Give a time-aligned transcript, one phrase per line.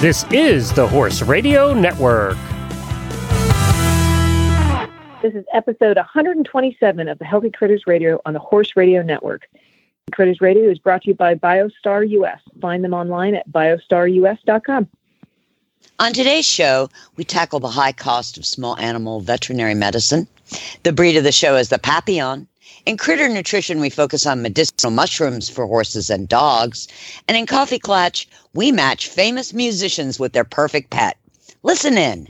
[0.00, 2.38] This is the Horse Radio Network.
[5.20, 9.46] This is episode 127 of the Healthy Critters Radio on the Horse Radio Network.
[10.10, 12.40] Critters Radio is brought to you by BioStar US.
[12.62, 14.88] Find them online at biostarus.com.
[15.98, 20.26] On today's show, we tackle the high cost of small animal veterinary medicine.
[20.82, 22.48] The breed of the show is the Papillon.
[22.86, 26.88] In critter nutrition, we focus on medicinal mushrooms for horses and dogs.
[27.28, 31.16] And in Coffee Clutch, we match famous musicians with their perfect pet.
[31.62, 32.28] Listen in.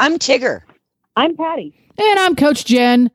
[0.00, 0.62] I'm Tigger.
[1.14, 1.74] I'm Patty.
[1.98, 3.10] And I'm Coach Jen.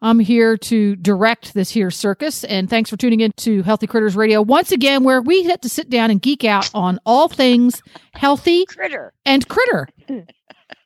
[0.00, 2.44] I'm here to direct this here circus.
[2.44, 5.68] And thanks for tuning in to Healthy Critters Radio once again, where we get to
[5.68, 9.12] sit down and geek out on all things healthy Critter.
[9.26, 9.88] and critter.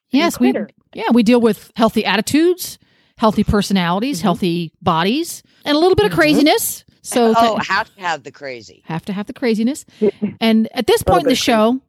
[0.08, 0.70] yes, critter.
[0.94, 2.78] we yeah we deal with healthy attitudes,
[3.18, 4.28] healthy personalities, mm-hmm.
[4.28, 6.20] healthy bodies, and a little bit of mm-hmm.
[6.20, 6.86] craziness.
[7.02, 8.82] So oh, th- have to have the crazy.
[8.86, 9.84] have to have the craziness.
[10.40, 11.82] and at this point in the show,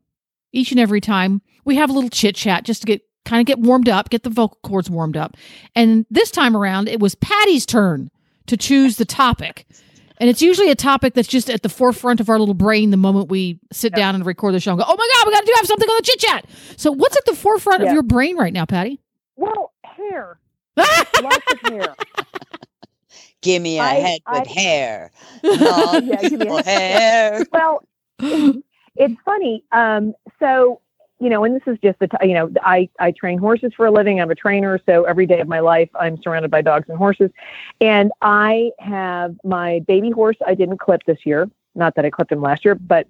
[0.51, 3.45] each and every time we have a little chit chat just to get kind of
[3.45, 5.37] get warmed up, get the vocal cords warmed up.
[5.75, 8.09] And this time around, it was Patty's turn
[8.47, 9.67] to choose the topic.
[10.17, 12.97] And it's usually a topic that's just at the forefront of our little brain the
[12.97, 15.41] moment we sit down and record the show and go, oh my God, we got
[15.41, 16.45] to do have something on the chit chat.
[16.75, 17.87] So, what's at the forefront Yeah.
[17.89, 18.99] of your brain right now, Patty?
[19.37, 20.39] Well, hair.
[20.77, 21.95] Lots of hair.
[23.41, 25.11] Give me a I- head with I- hair.
[25.43, 27.45] Long Yeah, give me a- hair.
[27.53, 27.83] Well,
[28.19, 29.63] it's funny.
[29.71, 30.81] Um, so,
[31.19, 33.85] you know, and this is just the, t- you know, I, I train horses for
[33.85, 34.21] a living.
[34.21, 34.79] I'm a trainer.
[34.85, 37.29] So every day of my life, I'm surrounded by dogs and horses.
[37.81, 40.37] And I have my baby horse.
[40.47, 41.49] I didn't clip this year.
[41.75, 43.05] Not that I clipped him last year, but,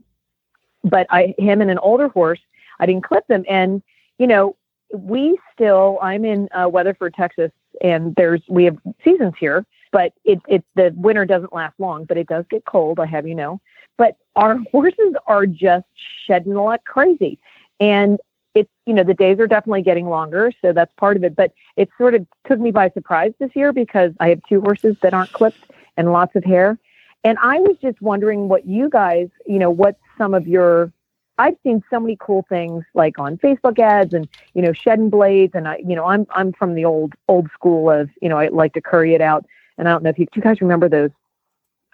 [0.83, 2.39] but I, him and an older horse,
[2.79, 3.45] I didn't clip them.
[3.47, 3.83] And,
[4.17, 4.55] you know,
[4.91, 7.51] we still, I'm in uh, Weatherford, Texas,
[7.81, 12.17] and there's, we have seasons here, but it, it, the winter doesn't last long, but
[12.17, 12.99] it does get cold.
[12.99, 13.61] I have you know
[13.99, 15.85] but our horses are just
[16.25, 17.37] shedding like crazy
[17.79, 18.19] and
[18.55, 21.35] it's you know the days are definitely getting longer so that's part of it.
[21.35, 24.97] But it sort of took me by surprise this year because i have two horses
[25.01, 26.77] that aren't clipped and lots of hair.
[27.23, 30.91] And i was just wondering what you guys you know what some of your
[31.37, 35.53] i've seen so many cool things like on facebook ads and you know shedding blades.
[35.55, 38.47] And i you know i'm i'm from the old old school of you know i
[38.47, 39.45] like to curry it out.
[39.77, 41.11] And i don't know if you, you guys remember those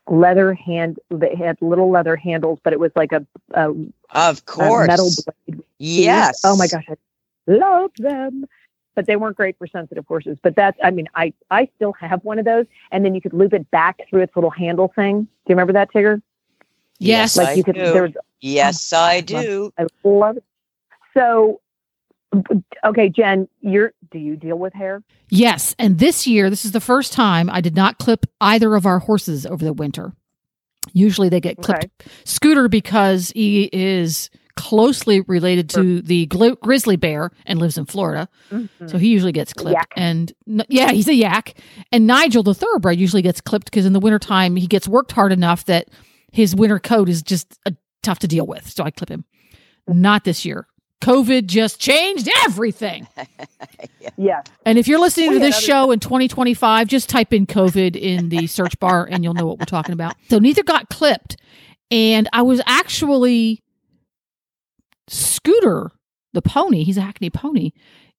[0.07, 3.25] leather hand they had little leather handles but it was like a,
[3.55, 3.71] a,
[4.13, 4.87] Of a course.
[4.87, 5.44] metal blade
[5.79, 6.39] Yes.
[6.43, 6.95] oh my gosh i
[7.47, 8.45] love them
[8.95, 12.23] but they weren't great for sensitive horses but that's i mean i i still have
[12.23, 15.23] one of those and then you could loop it back through its little handle thing
[15.23, 16.21] do you remember that tigger
[16.97, 17.35] Yes.
[17.35, 17.91] like I you could do.
[17.93, 19.71] there was Yes, Oh, I I do.
[19.77, 20.43] i love it
[21.13, 21.59] so
[22.85, 25.75] okay jen you're do you deal with hair Yes.
[25.79, 28.99] And this year, this is the first time I did not clip either of our
[28.99, 30.13] horses over the winter.
[30.93, 32.05] Usually they get clipped.
[32.25, 34.29] Scooter, because he is
[34.69, 38.27] closely related to the gli- grizzly bear and lives in Florida.
[38.87, 39.75] So he usually gets clipped.
[39.75, 39.93] Yak.
[39.95, 40.33] And
[40.69, 41.53] yeah, he's a yak.
[41.91, 45.31] And Nigel, the thoroughbred, usually gets clipped because in the wintertime he gets worked hard
[45.31, 45.89] enough that
[46.31, 47.71] his winter coat is just uh,
[48.01, 48.67] tough to deal with.
[48.69, 49.25] So I clip him.
[49.87, 50.67] Not this year.
[51.01, 53.07] COVID just changed everything.
[54.17, 54.43] Yeah.
[54.65, 58.47] And if you're listening to this show in 2025, just type in COVID in the
[58.47, 60.15] search bar and you'll know what we're talking about.
[60.29, 61.35] So neither got clipped.
[61.91, 63.61] And I was actually
[65.07, 65.91] Scooter,
[66.33, 67.71] the pony, he's a Hackney pony,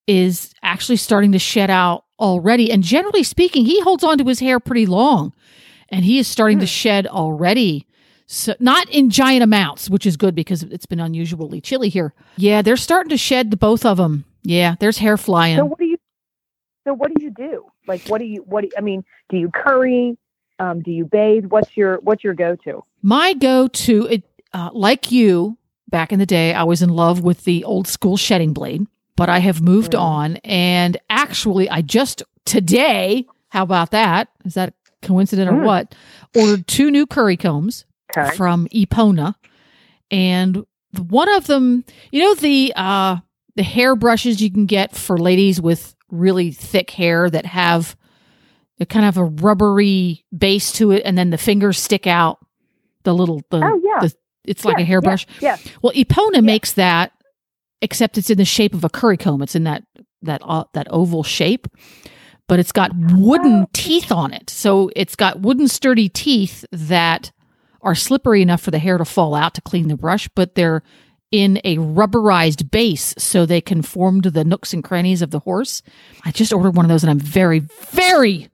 [0.06, 2.70] is actually starting to shed out already.
[2.70, 5.32] And generally speaking, he holds on to his hair pretty long
[5.88, 7.86] and he is starting to shed already.
[8.26, 12.12] So not in giant amounts, which is good because it's been unusually chilly here.
[12.36, 14.24] Yeah, they're starting to shed the both of them.
[14.42, 15.56] Yeah, there's hair flying.
[15.56, 15.96] So what do you?
[16.86, 17.66] So what do you do?
[17.86, 18.42] Like, what do you?
[18.42, 19.04] What do you, I mean?
[19.28, 20.18] Do you curry?
[20.58, 21.46] Um, do you bathe?
[21.46, 22.82] What's your What's your go to?
[23.02, 25.56] My go to, it, uh, like you,
[25.88, 28.86] back in the day, I was in love with the old school shedding blade,
[29.16, 30.00] but I have moved Mm.
[30.00, 30.36] on.
[30.44, 34.28] And actually, I just today, how about that?
[34.44, 35.64] Is that coincident or Mm.
[35.64, 35.94] what?
[36.36, 37.84] Ordered two new curry combs
[38.16, 38.34] Okay.
[38.36, 39.34] from Epona.
[40.10, 40.64] And
[41.08, 43.16] one of them, you know, the, uh,
[43.56, 47.96] the hair brushes you can get for ladies with really thick hair that have
[48.78, 52.38] a kind of a rubbery base to it, and then the fingers stick out.
[53.04, 54.00] The little, the, Oh yeah.
[54.00, 54.12] the
[54.46, 55.26] it's like a hairbrush.
[55.40, 55.56] Yeah.
[55.82, 57.12] Well, Epona makes that,
[57.82, 59.42] except it's in the shape of a curry comb.
[59.42, 59.84] It's in that
[60.22, 61.66] that uh, that oval shape,
[62.48, 64.50] but it's got wooden teeth on it.
[64.50, 67.32] So it's got wooden sturdy teeth that
[67.82, 70.82] are slippery enough for the hair to fall out to clean the brush, but they're
[71.32, 75.82] in a rubberized base so they conform to the nooks and crannies of the horse.
[76.24, 78.48] I just ordered one of those and I'm very, very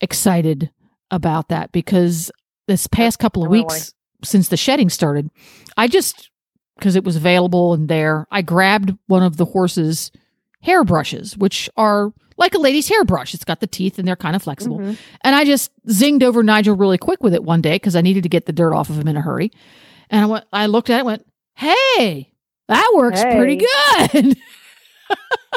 [0.00, 0.70] excited
[1.10, 2.30] about that because
[2.66, 5.30] this past couple of weeks since the shedding started,
[5.76, 6.30] I just,
[6.78, 10.10] because it was available and there, I grabbed one of the horse's
[10.62, 13.32] hair brushes, which are like a lady's hairbrush.
[13.34, 14.78] It's got the teeth and they're kind of flexible.
[14.78, 14.96] Mhm.
[15.22, 18.24] And I just zinged over Nigel really quick with it one day because I needed
[18.24, 19.50] to get the dirt off of him in a hurry.
[20.10, 22.32] And I went, I looked at it, and went, "Hey,
[22.68, 24.36] that works pretty good."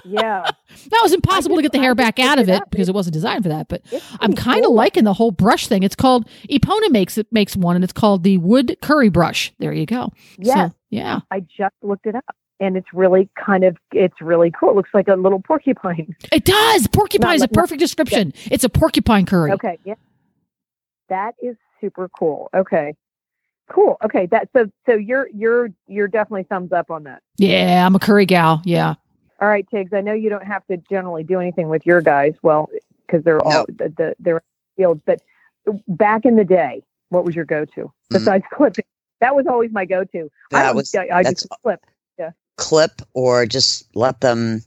[0.05, 0.43] Yeah.
[0.91, 2.69] that was impossible to get the hair back out of it up.
[2.71, 3.67] because it wasn't designed for that.
[3.67, 4.75] But It's I'm kind of cool.
[4.75, 5.83] liking the whole brush thing.
[5.83, 9.51] It's called Epona makes it makes one, and it's called the Wood Curry Brush.
[9.59, 10.11] There you go.
[10.37, 10.71] Yes.
[10.71, 11.19] So, yeah.
[11.31, 12.23] I just looked it up
[12.61, 14.69] and it's really kind of it's really cool.
[14.71, 16.15] It looks like a little porcupine.
[16.31, 16.87] It does.
[16.87, 18.33] Porcupine is a Not- not- perfect description.
[18.49, 19.51] It's a porcupine curry.
[19.51, 19.79] Okay.
[19.83, 19.95] Yeah.
[21.09, 22.49] That is super cool.
[22.55, 22.95] Okay.
[23.71, 23.97] Cool.
[24.03, 24.25] Okay.
[24.27, 27.21] That so so you're you're you're definitely thumbs up on that.
[27.37, 28.61] Yeah, I'm a curry gal.
[28.65, 28.95] Yeah.
[29.41, 29.93] All right, Tiggs.
[29.93, 32.69] I know you don't have to generally do anything with your guys, well,
[33.05, 34.41] because they're all the, the they're
[34.75, 35.01] fields.
[35.05, 35.21] But
[35.87, 37.91] back in the day, what was your go-to mm-hmm.
[38.11, 38.85] besides clipping?
[39.21, 40.29] That was always my go-to.
[40.53, 41.85] I That would- was I, I just clip.
[42.17, 42.31] Yeah.
[42.57, 44.61] clip or just let them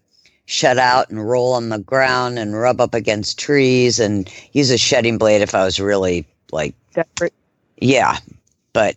[0.46, 4.78] shut out and roll on the ground and rub up against trees and use a
[4.78, 7.32] shedding blade if I was really like Desperate.
[7.78, 8.18] yeah.
[8.72, 8.96] But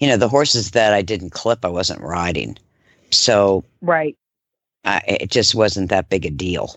[0.00, 2.56] you know the horses that I didn't clip, I wasn't riding,
[3.10, 4.16] so Right.
[4.84, 6.76] I, it just wasn't that big a deal.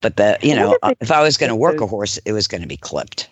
[0.00, 2.60] But the you know if I was going to work a horse, it was going
[2.60, 3.28] to be clipped.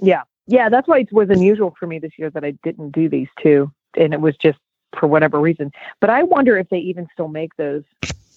[0.00, 0.22] Yeah.
[0.46, 0.68] Yeah.
[0.68, 3.72] That's why it was unusual for me this year that I didn't do these two,
[3.96, 4.58] and it was just
[4.98, 5.72] for whatever reason.
[6.00, 7.84] But I wonder if they even still make those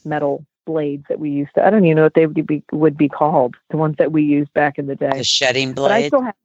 [0.06, 1.65] metal blades that we used to.
[1.65, 3.56] I don't even know what they would be would be called.
[3.69, 5.12] The ones that we used back in the day.
[5.17, 6.35] The shedding But I still have.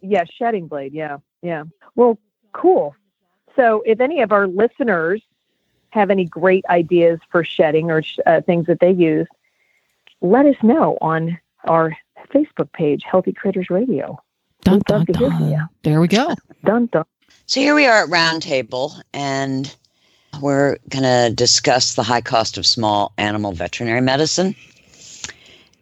[0.00, 0.92] Yeah, shedding blade.
[0.92, 1.64] Yeah, yeah.
[1.96, 2.18] Well,
[2.52, 2.94] cool.
[3.56, 5.22] So, if any of our listeners
[5.90, 9.26] have any great ideas for shedding or sh- uh, things that they use,
[10.20, 11.96] let us know on our
[12.32, 14.20] Facebook page, Healthy Critters Radio.
[14.62, 15.50] Dun, dun, love to hear from dun.
[15.50, 15.68] you.
[15.82, 16.34] There we go.
[16.64, 17.04] Dun dun.
[17.46, 19.74] So here we are at Roundtable, and
[20.40, 24.54] we're going to discuss the high cost of small animal veterinary medicine.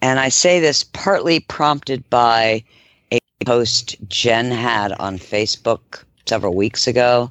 [0.02, 2.62] And I say this partly prompted by
[3.10, 7.30] a post Jen had on Facebook several weeks ago,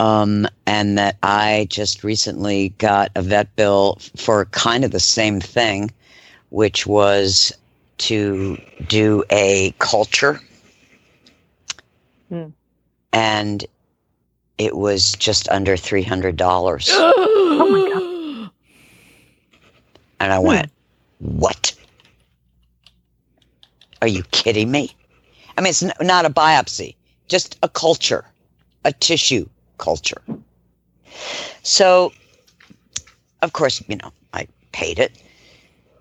[0.00, 5.40] um, and that I just recently got a vet bill for kind of the same
[5.40, 5.90] thing,
[6.50, 7.52] which was
[7.98, 8.56] to
[8.86, 10.40] do a culture.
[12.28, 12.48] Hmm.
[13.12, 13.64] And
[14.56, 16.88] it was just under $300.
[16.90, 18.50] oh my god.
[20.20, 20.70] And I went,
[21.18, 21.74] What?
[24.00, 24.92] Are you kidding me?
[25.56, 26.94] I mean, it's n- not a biopsy,
[27.26, 28.24] just a culture,
[28.84, 29.48] a tissue
[29.78, 30.22] culture.
[31.62, 32.12] So,
[33.42, 35.12] of course, you know, I paid it.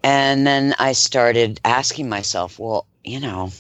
[0.04, 3.52] And then I started asking myself, well, you know,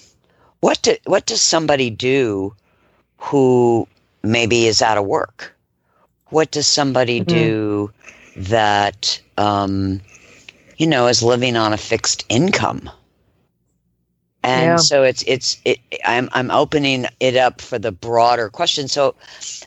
[0.62, 2.54] what do, what does somebody do
[3.18, 3.88] who
[4.24, 5.54] maybe is out of work?
[6.30, 7.28] What does somebody Mhm.
[7.28, 7.92] do
[8.36, 10.02] that um,
[10.78, 12.90] you know is living on a fixed income?
[14.47, 14.81] And Yeah.
[14.81, 18.87] so it's it's it, I'm I'm opening it up for the broader question.
[18.87, 19.16] So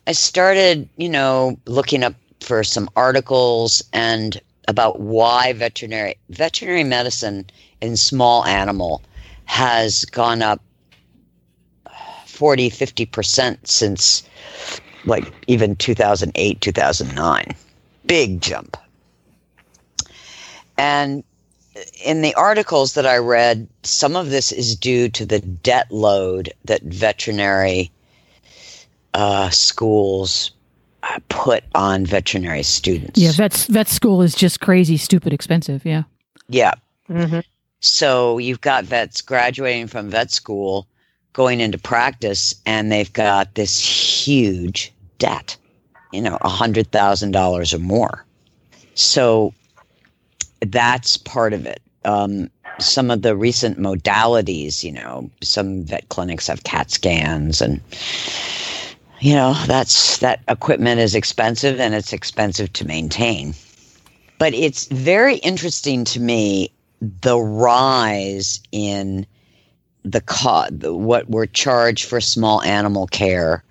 [0.06, 7.46] I started, you know, looking up for some articles and about why veterinary veterinary medicine
[7.80, 9.02] in small animal
[9.46, 10.60] has gone up
[12.26, 14.22] 40 50% since
[15.04, 17.54] like even 2008 2009
[18.06, 18.76] big jump
[20.76, 21.24] and
[22.04, 26.52] in the articles that i read some of this is due to the debt load
[26.64, 27.90] that veterinary
[29.14, 30.52] uh, schools
[31.02, 35.84] uh, put on veterinary students Yeah, vet vet school is just crazy, stupid, expensive.
[35.84, 36.04] Yeah.
[36.48, 36.74] yeah
[37.10, 37.40] Mm-hmm.
[37.80, 40.86] So you've got vets graduating from vet school,
[41.32, 45.56] going into practice, and they've got this huge debt,
[46.12, 48.24] you know, a hundred thousand dollars or more.
[48.94, 49.54] So
[50.66, 51.80] that's part of it.
[52.04, 57.80] Um, some of the recent modalities, you know, some vet clinics have CAT scans and
[59.22, 63.54] you know, that's that equipment is expensive and it's expensive to maintain.
[64.38, 69.26] But it's very interesting to me the rise in
[70.04, 73.62] the co- the, what we're charged for small animal care.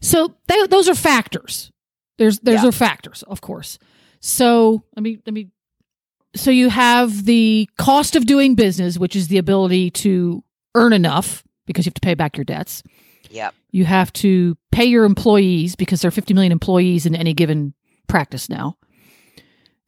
[0.00, 1.70] So th- those are factors.
[2.18, 2.68] There's there's Yeah.
[2.70, 3.78] are factors, of course.
[4.18, 5.48] So let me let me
[6.34, 10.42] so you have the cost of doing business, which is the ability to
[10.74, 12.82] earn enough because you have to pay back your debts.
[13.30, 13.54] Yep.
[13.70, 17.74] You have to pay your employees because there are 50 million employees in any given
[18.08, 18.76] practice now.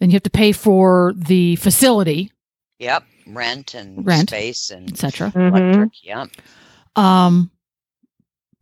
[0.01, 2.31] Then you have to pay for the facility,
[2.79, 3.05] Yep.
[3.29, 4.31] Rent and Rent.
[4.31, 5.31] space and etc.
[5.33, 5.49] Mhm.
[5.49, 6.05] electric.
[6.05, 6.29] Yep.
[6.97, 7.51] Um,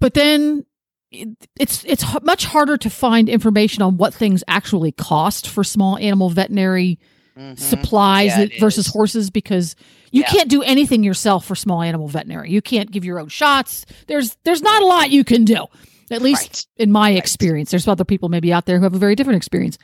[0.01, 0.65] but then
[1.11, 5.97] it- it's it's much harder to find information on what things actually cost for small
[5.99, 6.99] animal veterinary
[7.39, 7.59] Mhm.
[7.59, 8.93] supplies Yeah, versus is.
[8.93, 9.77] horses because
[10.11, 10.31] you Yeah.
[10.31, 12.51] can't do anything yourself for small animal veterinary.
[12.51, 13.87] You can't give your own shots.
[14.09, 15.67] There's there's not a lot you can do.
[16.11, 16.67] At least Right.
[16.85, 17.19] in my Right.
[17.19, 17.71] experience.
[17.71, 19.79] There's other people maybe out there who have a very different experience.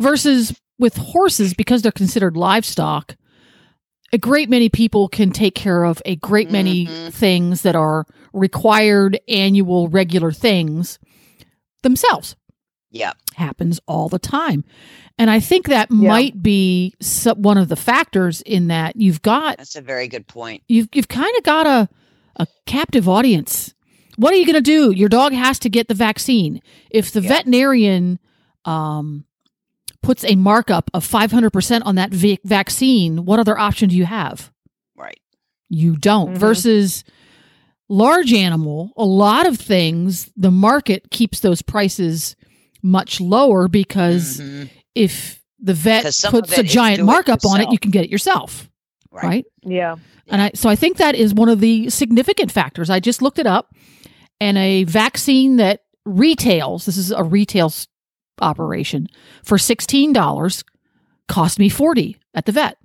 [0.00, 3.14] Versus with horses because they're considered livestock,
[4.12, 7.12] a great many people can take care of a great many Mhm.
[7.12, 10.98] things that are required annual regular things
[11.82, 12.34] themselves
[12.92, 13.16] Yep.
[13.34, 14.64] happens all the time.
[15.18, 16.08] And I think that Yeah.
[16.08, 16.94] might be
[17.36, 20.62] one of the factors in that you've got That's a very good point.
[20.68, 21.88] you've you've kind of got a
[22.36, 23.74] a captive audience.
[24.16, 24.90] What are you going to do?
[24.92, 26.60] Your dog has to get the vaccine.
[26.90, 27.28] If the Yeah.
[27.28, 28.18] veterinarian
[28.64, 29.24] um,
[30.02, 34.50] puts a markup of 500% on that vac- vaccine, what other option do you have?
[34.96, 35.18] Right.
[35.68, 36.34] You don't.
[36.34, 36.38] Mhm.
[36.38, 37.04] Versus
[37.88, 42.34] large animal, a lot of things, the market keeps those prices
[42.82, 44.68] much lower because Mhm.
[44.94, 48.10] if the vet puts a giant do it markup on it, you can get it
[48.10, 48.68] yourself,
[49.10, 49.22] Right.
[49.24, 49.44] right?
[49.64, 49.96] Yeah.
[50.28, 52.90] And I so I think that is one of the significant factors.
[52.90, 53.74] I just looked it up,
[54.40, 57.72] and a vaccine that retails this is a retail
[58.40, 59.06] operation
[59.44, 60.64] for sixteen dollars
[61.28, 62.76] cost me forty at the vet.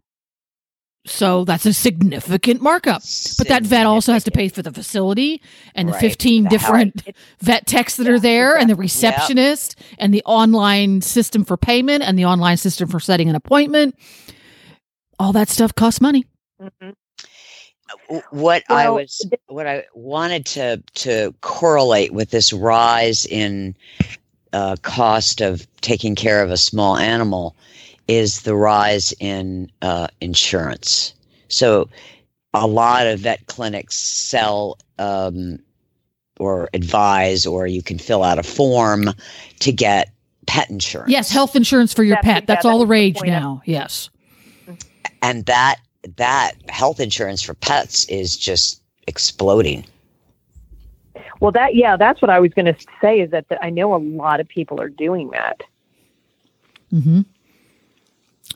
[1.08, 3.02] So that's a significant markup.
[3.38, 5.42] But that vet also has to pay for the facility
[5.74, 6.02] and the Right.
[6.02, 7.16] 15 The different Right.
[7.42, 8.84] vet techs that Yeah, are there and the exactly.
[8.84, 13.96] receptionist and the online system for payment and the online system for setting an appointment.
[15.20, 16.26] All that stuff costs money.
[16.62, 16.94] Mhm.
[18.10, 23.76] W- what I was what I wanted to to correlate with this rise in
[24.54, 27.56] uh, cost of taking care of a small animal
[28.08, 31.14] is the rise in uh, insurance.
[31.50, 31.90] So
[32.54, 35.60] a lot of vet clinics sell um,
[36.40, 39.10] or advise, or you can fill out a form
[39.60, 40.12] to get
[40.46, 41.12] pet insurance.
[41.12, 42.44] Yes, health insurance for your That's- pet.
[42.44, 43.62] yeah, That's all the was the rage of- now.
[43.66, 44.10] Yes.
[45.22, 45.78] and that
[46.16, 49.84] that health insurance for pets is just exploding.
[51.42, 53.20] Well, that yeah, that's what I was going to say.
[53.20, 55.62] Is that the, I know a lot of people are doing that,
[56.94, 57.22] Mm-hmm.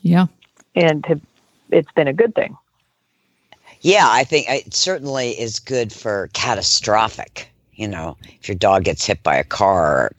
[0.02, 0.26] Yeah.
[0.74, 1.20] and to,
[1.70, 2.56] it's been a good thing.
[3.80, 7.48] Yeah, I think it certainly is good for catastrophic.
[7.74, 10.12] You know, if your dog gets hit by a car or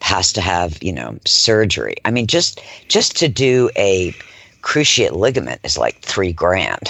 [0.00, 1.96] has to have, you know, surgery.
[2.04, 4.14] I mean, just just to do a
[4.62, 6.88] cruciate ligament is like three grand,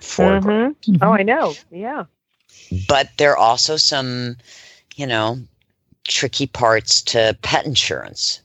[0.00, 0.74] 4 grand.
[0.86, 0.96] Mhm.
[0.96, 0.98] Mhm.
[1.02, 1.54] Oh, I know.
[1.70, 2.04] Yeah.
[2.88, 4.36] But there are also some,
[4.96, 5.38] you know,
[6.04, 8.40] tricky parts to pet insurance.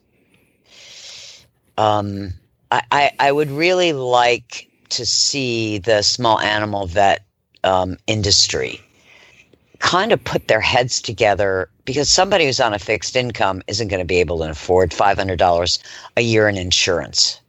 [1.78, 2.34] Um,
[2.72, 7.26] I, I, I would really like to see the small animal vet
[7.64, 8.82] um, industry
[9.80, 14.00] kind of put their heads together because somebody who's on a fixed income isn't going
[14.00, 15.80] to be able to afford $500
[16.18, 17.40] a year in insurance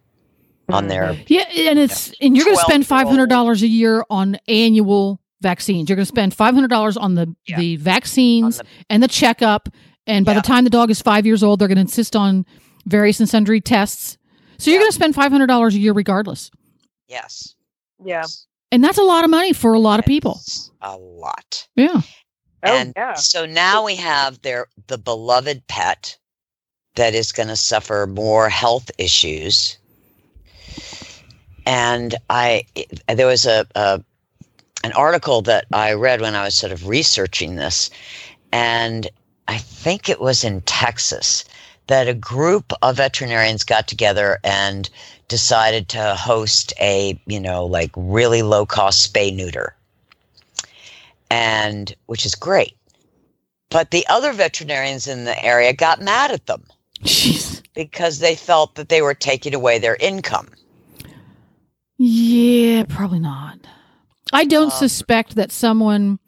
[0.68, 5.18] on their Yeah, and it's and you're going to spend $500 a year on annual
[5.40, 5.88] vaccines.
[5.88, 7.56] You're going to spend five hundred dollars on the Yeah.
[7.56, 9.68] the vaccines the and the checkup.
[10.06, 10.40] And by Yeah.
[10.40, 12.44] the time the dog is five years old, they're going to insist on
[12.86, 14.17] various and sundry tests.
[14.58, 14.84] So you're Yeah.
[14.84, 16.50] going to spend five hundred dollars a year regardless,
[17.08, 17.54] yes.
[18.04, 18.24] Yeah.
[18.72, 20.40] and that's a lot of money for a lot of people.
[20.82, 21.66] A lot.
[21.76, 22.02] Yeah,
[22.64, 23.14] Oh, and yeah.
[23.14, 26.16] so now we have their the beloved pet
[26.96, 29.78] that is going to suffer more health issues.
[31.66, 32.64] And I
[33.08, 34.02] there was a, a
[34.84, 37.90] an article that I read when I was sort of researching this,
[38.52, 39.08] and
[39.48, 41.44] I think it was in Texas
[41.88, 44.88] that a group of veterinarians got together and
[45.28, 49.74] decided to host a you know like really low cost spay neuter
[51.30, 52.74] and which is great.
[53.70, 56.62] But the other veterinarians in the area got mad at them
[57.04, 57.62] jeez.
[57.74, 60.48] because they felt that they were taking away their income.
[61.98, 63.58] Yeah, probably not.
[64.32, 66.18] I don't Um, suspect that someone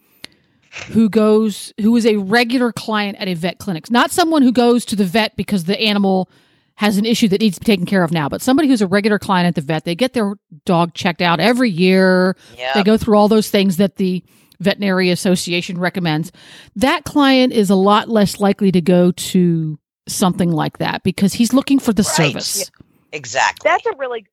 [0.88, 4.84] who goes who is a regular client at a vet clinic, not someone who goes
[4.86, 6.28] to the vet because the animal
[6.76, 8.86] has an issue that needs to be taken care of now, but somebody who's a
[8.86, 10.34] regular client at the vet, they get their
[10.64, 12.36] dog checked out every year.
[12.56, 12.72] Yeah.
[12.74, 14.24] They go through all those things that the
[14.60, 16.32] veterinary association recommends.
[16.76, 21.52] That client is a lot less likely to go to something like that because he's
[21.52, 22.32] looking for the Right.
[22.32, 22.70] service.
[23.12, 23.68] exactly.
[23.68, 24.24] That's a really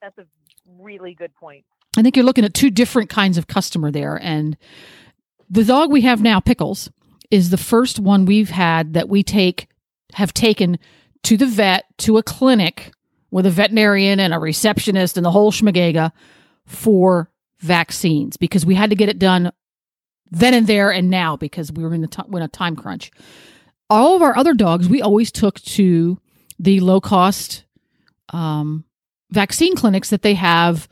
[0.00, 0.24] that's a
[0.78, 1.64] really good point.
[1.96, 4.16] I think you're looking at two different kinds of customer there.
[4.22, 4.56] And
[5.50, 6.90] the dog we have now, Pickles,
[7.30, 9.68] is the first one we've had that we take
[10.14, 10.78] have taken
[11.24, 12.92] to the vet to a clinic
[13.30, 16.12] with a veterinarian and a receptionist and the whole schmagega
[16.64, 19.52] for vaccines because we had to get it done
[20.30, 23.10] then and there and now because we were in, the t- in a time crunch.
[23.90, 26.18] All of our other dogs we always took to
[26.58, 27.64] the low cost
[28.30, 28.84] um,
[29.30, 30.88] vaccine clinics that they have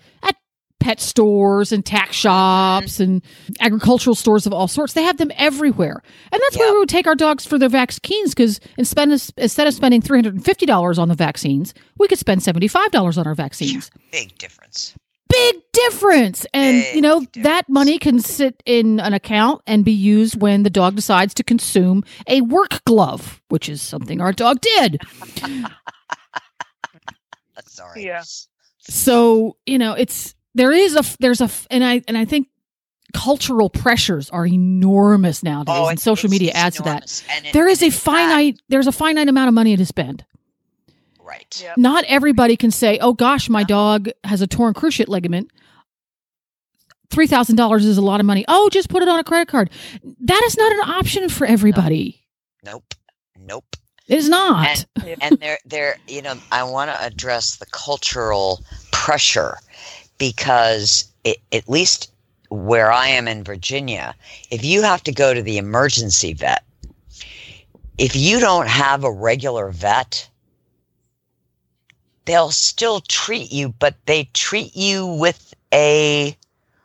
[0.87, 3.03] pet stores and tack shops mm-hmm.
[3.03, 3.23] and
[3.59, 4.93] agricultural stores of all sorts.
[4.93, 6.01] They have them everywhere.
[6.31, 6.75] And that's where Yep.
[6.75, 10.99] we would take our dogs for their vaccines because instead of, instead of spending $350
[10.99, 13.91] on the vaccines, we could spend $75 on our vaccines.
[14.13, 14.95] Big difference.
[15.29, 16.47] Big difference.
[16.55, 20.63] And, you know, Big that money can sit in an account and be used when
[20.63, 25.03] the dog decides to consume a work glove, which is something our dog did.
[27.67, 28.05] Sorry.
[28.05, 28.23] Yeah.
[28.79, 32.49] so you know it's there is a there's a and i and i think
[33.15, 37.23] cultural pressures are enormous nowadays oh, and Oh, it's- social media it's adds to that.
[37.31, 39.87] And it- there is a in fact- finite there's a finite amount of money to
[39.87, 40.25] spend
[41.25, 41.61] right.
[41.63, 41.75] Yeah.
[41.77, 43.67] not everybody can say oh gosh my No.
[43.69, 45.51] dog has a torn cruciate ligament
[47.11, 49.71] $3000 is a lot of money oh just put it on a credit card
[50.21, 52.25] that is not an option for everybody
[52.65, 52.95] Nope.
[53.39, 53.65] Nope.
[54.09, 54.85] it is not
[55.21, 58.61] and there there you know i want to address the cultural
[58.91, 59.57] pressure
[60.19, 62.11] because it, at least
[62.49, 64.15] where i am in virginia
[64.51, 66.65] if you have to go to the emergency vet
[67.99, 70.29] if you don't have a regular vet
[72.25, 76.37] they'll still treat you but they treat you with a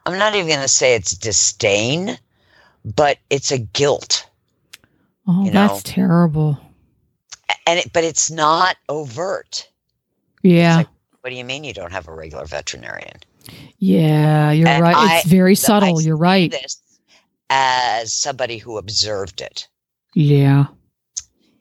[0.05, 2.17] i'm not even going to say it's disdain
[2.83, 4.27] but it's a guilt.
[5.27, 5.67] Oh you know.
[5.67, 6.59] that's terrible
[7.67, 9.69] and it, but it's not overt.
[10.41, 10.77] Yeah.
[10.77, 10.87] like-
[11.21, 13.17] what do you mean you don't have a regular veterinarian?
[13.79, 16.77] yeah you're And right I- it's very subtle see you're right This
[17.49, 19.67] as somebody who observed it
[20.13, 20.67] yeah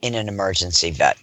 [0.03, 1.19] in an emergency vet.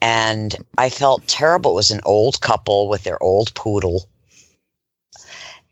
[0.00, 1.72] And I felt terrible.
[1.72, 4.08] It was an old couple with their old poodle.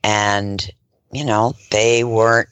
[0.03, 0.71] And,
[1.13, 2.49] you know, they weren't,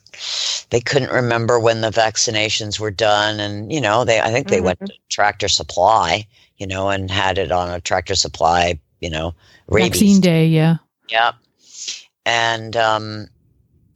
[0.70, 3.40] they couldn't remember when the vaccinations were done.
[3.40, 4.86] And, you know, they, I think they went mm-hmm.
[4.86, 6.26] to Tractor Supply,
[6.58, 9.34] you know, and had it on a Tractor Supply, you know,
[9.68, 10.76] rabies vaccine day yeah
[11.10, 11.32] Yeah.
[12.24, 13.28] And um,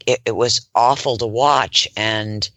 [0.07, 1.89] it, it was awful to watch.
[1.97, 2.49] And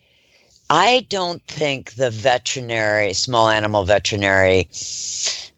[0.69, 4.67] I don't think the veterinary, small animal veterinary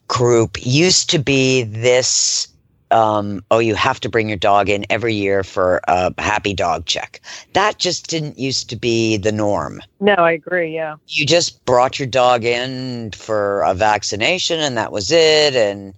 [0.08, 2.48] group used to be this.
[2.92, 6.88] Um, oh, you have to bring your dog in every year for a happy dog
[6.88, 7.22] check.
[7.54, 10.74] That just didn't used to be the norm No, I agree.
[10.74, 10.96] Yeah.
[11.08, 15.94] you just brought your dog in for a vaccination and that was it and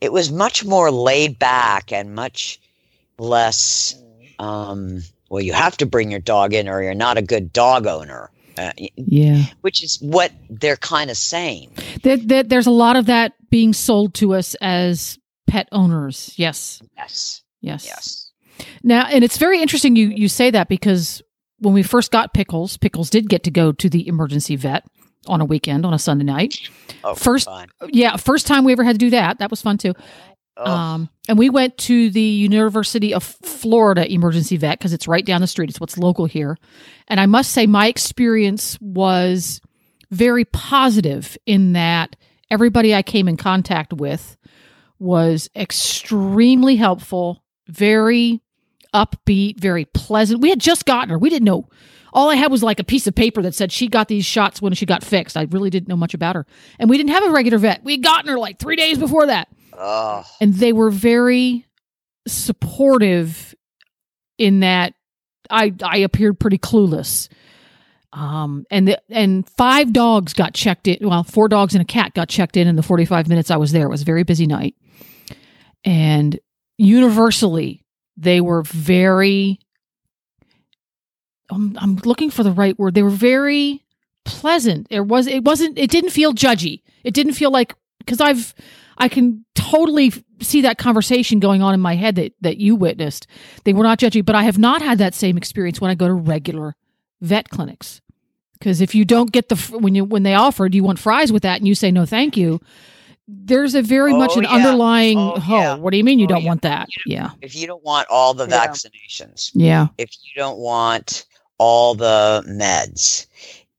[0.00, 2.60] it was much more laid back and much
[3.18, 4.00] less
[4.38, 7.86] um, well you have to bring your dog in or you're not a good dog
[7.86, 8.30] owner.
[8.56, 9.44] Uh, yeah.
[9.60, 11.70] which is what they're kind of saying.
[12.02, 16.34] There, there, there's a lot of that being sold to us as pet owners.
[16.34, 16.82] Yes.
[16.96, 17.42] Yes.
[17.60, 17.86] Yes.
[17.86, 18.32] Yes.
[18.82, 21.22] Now and it's very interesting you you say that because
[21.60, 24.84] when we first got pickles pickles did get to go to the emergency vet
[25.26, 26.56] on a weekend on a sunday night
[27.04, 27.68] oh First- fun.
[27.88, 29.94] yeah first time we ever had to do that that was fun too
[30.56, 35.24] oh, Um, and we went to the University of Florida emergency vet because it's right
[35.24, 35.68] down the street.
[35.70, 36.56] It's what's local here.
[37.06, 39.60] And I must say, my experience was
[40.10, 42.16] very positive in that
[42.50, 44.36] everybody I came in contact with
[44.98, 48.40] was extremely helpful, very
[48.94, 50.40] upbeat, very pleasant.
[50.40, 51.18] We had just gotten her.
[51.18, 51.68] We didn't know.
[52.12, 54.62] All I had was like a piece of paper that said she got these shots
[54.62, 55.36] when she got fixed.
[55.36, 56.46] I really didn't know much about her.
[56.78, 57.84] And we didn't have a regular vet.
[57.84, 61.64] We had gotten her like three days before that oh and they were very
[62.26, 63.54] supportive
[64.36, 64.94] in that
[65.50, 67.28] I I appeared pretty clueless.
[68.12, 71.08] Um and the, and five dogs got checked in.
[71.08, 73.72] Well, four dogs and a cat got checked in in the 45 minutes I was
[73.72, 73.86] there.
[73.86, 74.74] It was a very busy night.
[75.84, 76.38] And
[76.76, 77.84] universally
[78.16, 79.60] they were very
[81.50, 82.94] I'm, I'm looking for the right word.
[82.94, 83.84] They were very
[84.24, 84.86] pleasant.
[84.90, 86.82] It was it wasn't it didn't feel judgy.
[87.04, 87.74] It didn't feel like
[88.06, 88.54] cuz I've
[88.98, 93.26] I can totally see that conversation going on in my head that that you witnessed.
[93.64, 96.06] They were not judgy, but I have not had that same experience when I go
[96.08, 96.76] to regular
[97.20, 98.00] vet clinics.
[98.58, 101.32] Because if you don't get the when you when they offer, do you want fries
[101.32, 102.60] with that, and you say no, thank you.
[103.30, 104.54] There's a very much Oh, an yeah.
[104.54, 105.18] underlying.
[105.18, 105.76] Oh, Oh, yeah.
[105.76, 106.48] what do you mean you Oh, don't yeah.
[106.48, 106.88] want that?
[107.06, 111.24] You Yeah, if you don't want all the vaccinations yeah, if you don't want
[111.58, 113.26] all the meds,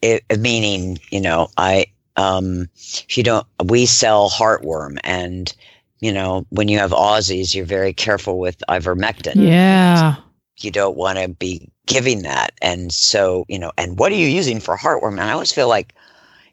[0.01, 5.53] it, meaning, you know, I, um, if you don't, we sell heartworm and
[5.99, 9.35] you know, when you have Aussies, you're very careful with ivermectin.
[9.35, 10.15] Yeah.
[10.59, 12.53] You don't want to be giving that.
[12.61, 15.13] And so, you know, and what are you using for heartworm?
[15.13, 15.93] And I always feel like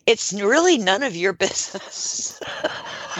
[0.06, 2.40] it's really none of your business.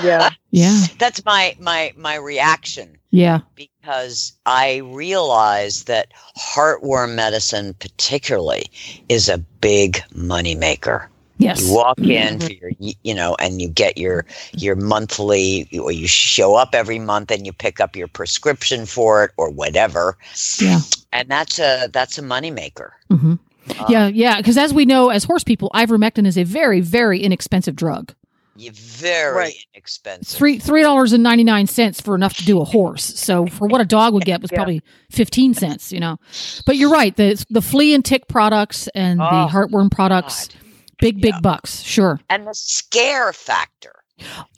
[0.02, 0.30] Yeah.
[0.50, 0.86] Yeah.
[0.98, 3.40] That's my my my reaction Yeah.
[3.54, 8.66] because I realize that heartworm medicine particularly
[9.08, 11.08] is a big money maker.
[11.38, 11.66] Yes.
[11.68, 16.08] You walk in for your, you know, and you get your your monthly, or you
[16.08, 20.16] show up every month and you pick up your prescription for it or whatever,
[20.58, 20.80] Yeah.
[21.12, 22.94] and that's a that's a money maker.
[23.10, 23.34] hmm
[23.68, 24.06] Uh, Yeah.
[24.08, 24.36] Yeah.
[24.38, 28.14] Because as we know, as horse people, ivermectin is a very, very inexpensive drug.
[28.58, 29.54] You very Right.
[29.54, 30.36] It's inexpensive.
[30.38, 33.04] three three dollars and ninety nine cents for enough to do a horse.
[33.04, 34.56] So for what a dog would get was Yeah.
[34.58, 35.92] probably fifteen cents.
[35.92, 36.18] You know,
[36.66, 37.14] but you're right.
[37.16, 40.56] The the flea and tick products and Oh, the heartworm products, God.
[40.98, 41.40] big big Yeah.
[41.40, 41.82] bucks.
[41.82, 42.20] Sure.
[42.30, 43.94] and the scare factor.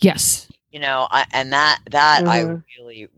[0.01, 0.47] Yes.
[0.71, 2.63] you know I, and that that i Mhm.
[2.79, 3.09] really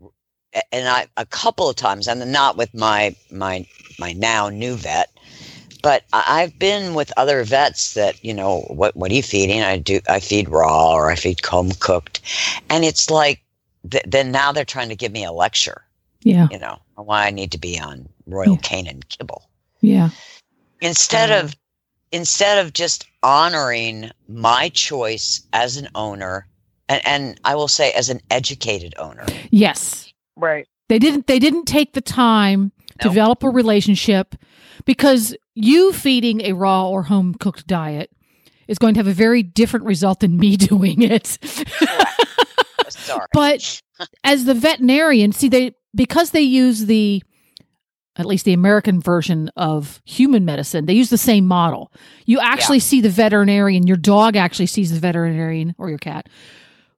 [0.71, 3.67] and i a couple of times and not with my my
[3.99, 5.10] my now new vet
[5.81, 9.61] but I- i've been with other vets that you know what what are you feeding
[9.61, 12.21] i do i feed raw or i feed home cooked
[12.69, 13.41] and it's like
[13.89, 15.83] th- then now they're trying to give me a lecture
[16.23, 16.47] Yeah.
[16.51, 19.49] you know why i need to be on royal canin kibble
[19.81, 20.09] Yeah.
[20.81, 21.43] instead Mhm.
[21.43, 21.55] of
[22.11, 26.47] instead of just honoring my choice as an owner
[26.89, 30.07] and, and i will say as an educated owner Yes.
[30.37, 30.65] Right.
[30.87, 33.13] They didn't they didn't take the time to Nope.
[33.13, 34.35] develop a relationship
[34.85, 38.11] because you feeding a raw or home cooked diet
[38.67, 41.37] is going to have a very different result than me doing it.
[42.89, 43.81] sorry but
[44.23, 47.23] as the veterinarian, see they because they use the
[48.17, 51.91] at least the American version of human medicine, they use the same model.
[52.25, 56.27] You actually see the veterinarian, your dog actually sees the veterinarian or your cat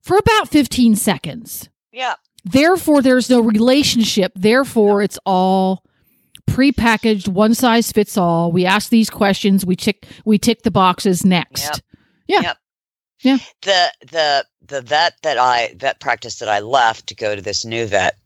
[0.02, 1.69] for about 15 seconds.
[1.91, 2.15] yeah
[2.46, 4.34] Therefore, there's no relationship.
[4.36, 5.84] Therefore, it's all
[6.49, 8.51] prepackaged, one size fits all.
[8.51, 11.82] We ask these questions, we tick we tick the boxes next.
[12.27, 12.53] Yeah.
[13.21, 13.38] Yeah.
[13.62, 17.65] The the the vet that I vet practice that I left to go to this
[17.65, 18.17] new vet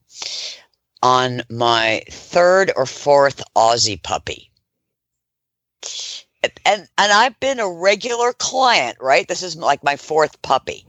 [1.04, 4.50] on my third or fourth Aussie puppy.
[6.66, 9.28] And and I've been a regular client, right?
[9.28, 10.86] This is like my fourth puppy.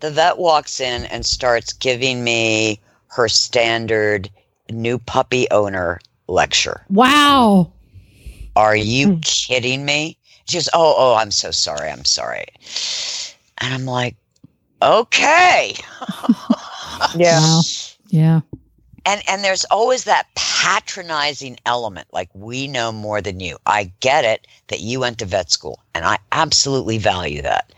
[0.00, 4.30] The vet walks in and starts giving me her standard
[4.70, 5.98] new puppy owner
[6.28, 6.86] lecture.
[6.90, 7.72] Wow.
[8.56, 9.18] Are you Hmm.
[9.22, 10.18] kidding me?
[10.46, 11.90] She goes, Oh, oh, I'm so sorry.
[11.90, 12.46] I'm sorry.
[13.58, 14.16] And I'm like,
[14.82, 15.74] Okay.
[17.12, 17.40] Yeah.
[17.40, 17.62] Wow.
[18.08, 18.40] Yeah.
[19.06, 23.58] And and there's always that patronizing element, like we know more than you.
[23.66, 27.72] I get it that you went to vet school, and I absolutely value that.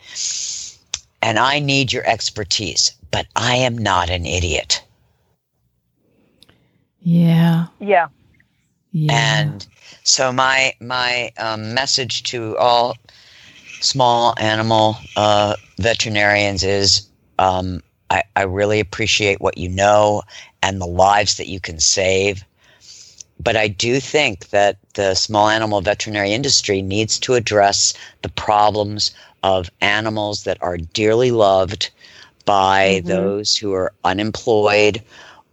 [1.22, 4.82] And I need your expertise, but I am not an idiot.
[7.00, 7.66] Yeah.
[7.80, 8.08] Yeah.
[8.92, 9.52] Yeah.
[9.52, 9.66] And
[10.04, 12.96] so my my um, message to all
[13.80, 20.22] small animal uh, veterinarians is um, I, I really appreciate what you know
[20.62, 22.44] and the lives that you can save.
[23.38, 29.12] But I do think that the small animal veterinary industry needs to address the problems
[29.42, 31.90] of animals that are dearly loved
[32.44, 33.06] by Mhm.
[33.06, 35.02] those who are unemployed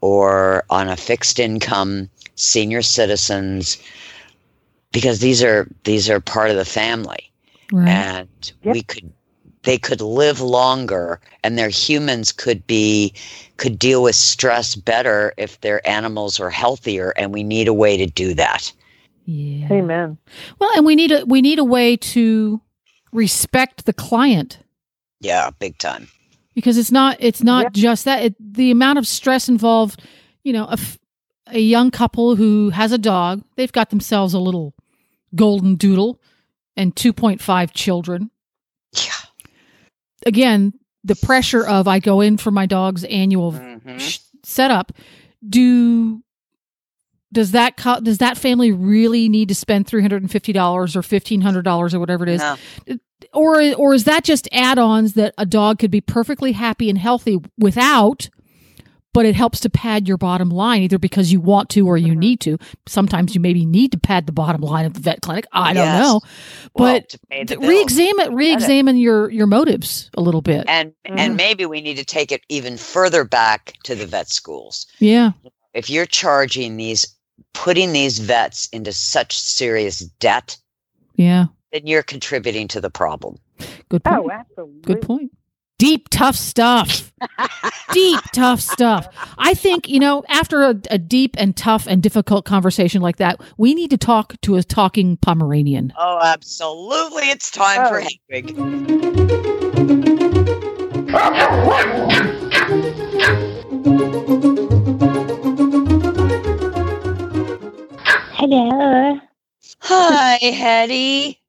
[0.02, 3.78] or on a fixed income, senior citizens,
[4.94, 7.30] because these are these are part of the family
[7.74, 7.90] right.
[7.90, 8.74] and Yep.
[8.74, 9.12] we could
[9.64, 13.14] they could live longer and their humans could be
[13.58, 17.98] could deal with stress better if their animals are healthier and we need a way
[17.98, 18.72] to do that
[19.30, 19.68] yeah.
[19.70, 20.18] Amen.
[20.58, 22.62] Well, and we need a we need a way to
[23.12, 24.60] respect the client
[25.20, 26.08] yeah big time
[26.56, 27.70] because it's not it's not Yeah.
[27.84, 30.02] just that it, the amount of stress involved
[30.44, 30.98] you know a, f-
[31.52, 33.44] a young couple who has a dog.
[33.56, 34.74] They've got themselves a little
[35.36, 36.20] golden doodle
[36.76, 38.30] and 2.5 children.
[38.94, 39.12] Yeah.
[40.26, 44.00] Again the pressure of i go in for my dog's annual Mhm.
[44.00, 44.92] sh- setup.
[45.48, 46.22] Do
[47.34, 52.24] does that co- does that family really need to spend $350 or $1500 or whatever
[52.26, 52.42] it is?
[52.42, 52.58] No.
[53.34, 57.38] or or is that just add-ons that a dog could be perfectly happy and healthy
[57.58, 58.30] without
[59.18, 62.14] but it helps to pad your bottom line either because you want to or you
[62.14, 62.18] Mhm.
[62.18, 62.60] need to.
[62.86, 65.46] Sometimes you maybe need to pad the bottom line of the vet clinic.
[65.52, 66.00] I don't Yes.
[66.04, 66.22] know.
[66.76, 67.68] But to pay the th- bills.
[67.70, 70.66] re-examine re-examine your your motives a little bit.
[70.68, 71.18] And Mhm.
[71.18, 74.86] and maybe we need to take it even further back to the vet schools.
[75.00, 75.32] Yeah.
[75.74, 77.08] If you're charging these
[77.56, 80.58] putting these vets into such serious debt
[81.16, 81.46] yeah.
[81.72, 83.38] then you're contributing to the problem.
[83.90, 84.20] Good point.
[84.26, 84.82] Oh, absolutely.
[84.84, 85.32] good point
[85.78, 87.12] deep, tough stuff.
[87.94, 89.08] deep, tough stuff.
[89.38, 93.42] I think, you know, after a, a, deep and tough and difficult conversation like that,
[93.58, 95.94] we need to talk to a talking Pomeranian.
[95.98, 97.30] Oh, absolutely.
[97.30, 97.90] It's time oh.
[97.90, 98.58] for Hedwig.
[108.34, 109.20] Hello.
[109.80, 111.40] Hi, Hetty.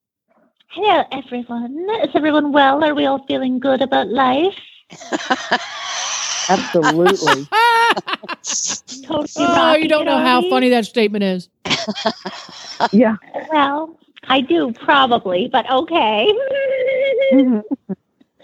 [0.70, 1.86] Hello, everyone.
[2.04, 2.84] Is everyone well?
[2.84, 4.54] Are we all feeling good about life?
[6.50, 7.48] Absolutely.
[9.02, 11.48] totally oh, you don't know how funny that statement is.
[12.92, 13.16] yeah.
[13.50, 16.34] Well, I do probably, but okay.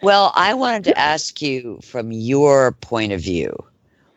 [0.03, 3.55] well, I wanted to ask you from your point of view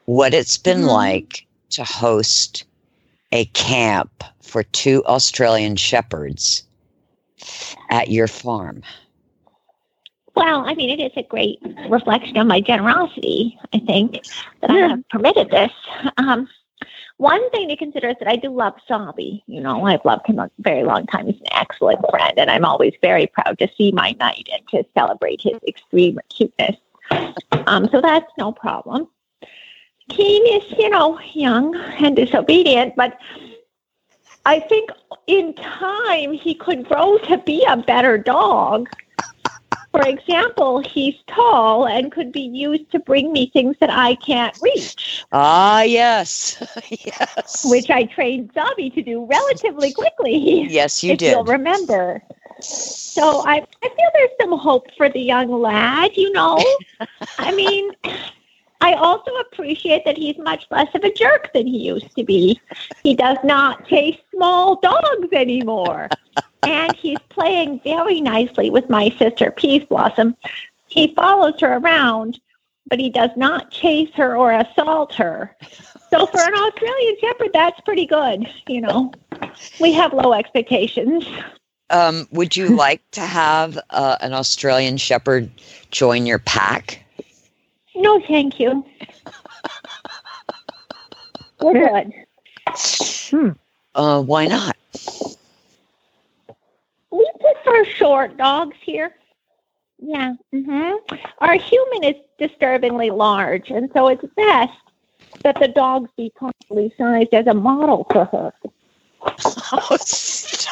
[0.06, 0.88] what it's been mm-hmm.
[0.88, 2.64] like to host
[3.34, 6.64] a camp for two Australian shepherds
[7.90, 8.84] at your farm?
[10.36, 14.24] Well, I mean, it is a great reflection of my generosity, I think,
[14.62, 14.86] that yeah.
[14.86, 15.72] I have permitted this.
[16.18, 16.48] Um,
[17.18, 19.44] one thing to consider is that I do love Sobby.
[19.48, 21.26] You know, I've loved him a very long time.
[21.26, 24.86] He's an excellent friend, and I'm always very proud to see my knight and to
[24.96, 26.76] celebrate his extreme cuteness.
[27.66, 29.08] Um, so that's no problem.
[30.10, 33.18] Keen is, you know, young and disobedient, but
[34.48, 34.92] I think
[35.28, 38.88] in time he could grow to be a better dog.
[39.92, 44.58] For example, he's tall and could be used to bring me things that I can't
[44.62, 45.26] reach.
[45.34, 46.64] Ah, yes.
[46.90, 47.66] yes.
[47.70, 50.62] Which I trained Sobby to do relatively quickly.
[50.70, 51.32] Yes, you did.
[51.32, 52.24] You'll remember.
[52.62, 56.64] So I, I feel there's some hope for the young lad, you know.
[57.38, 57.92] I mean,
[58.82, 62.60] I also appreciate that he's much less of a jerk than he used to be.
[63.04, 66.10] He does not chase small dogs anymore.
[66.64, 70.36] and he's playing very nicely with my sister, Peace Blossom.
[70.88, 72.40] He follows her around,
[72.90, 75.56] but he does not chase her or assault her.
[76.10, 78.48] So for an Australian Shepherd, that's pretty good.
[78.68, 79.12] You know,
[79.80, 81.26] we have low expectations.
[81.90, 85.50] Um, would you like to have uh, an Australian Shepherd
[85.92, 87.04] join your pack?
[87.98, 88.86] No, thank you.
[91.60, 92.14] We're good.
[92.76, 93.50] Hmm.
[93.96, 94.78] Uh, why not?
[97.10, 99.16] We prefer short dogs here.
[100.00, 100.36] Yeah.
[100.54, 101.16] Mm-hmm.
[101.40, 104.78] Our human is disturbingly large, and so it's best
[105.42, 108.54] that the dogs be properly sized as a model for her.
[109.22, 110.72] Oh, stop.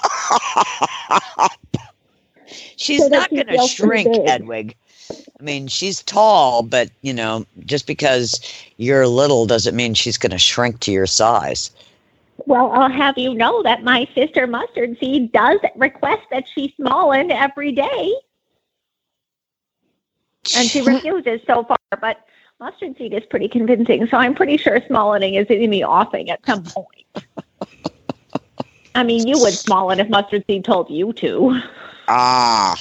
[2.78, 4.76] She's so not going to shrink, Hedwig.
[5.12, 8.40] I mean, she's tall, but you know, just because
[8.78, 11.72] you're little doesn't mean she's going to shrink to your size.
[12.46, 17.32] Well, I'll have you know that my sister Mustard Seed does request that she smallen
[17.32, 18.14] every day.
[20.56, 22.26] And she refuses so far, but
[22.60, 26.46] Mustard Seed is pretty convincing, so I'm pretty sure smallening is in the offing at
[26.46, 27.06] some point.
[28.94, 31.62] I mean, you would smallen if Mustard Seed told you to.
[32.08, 32.76] Ah.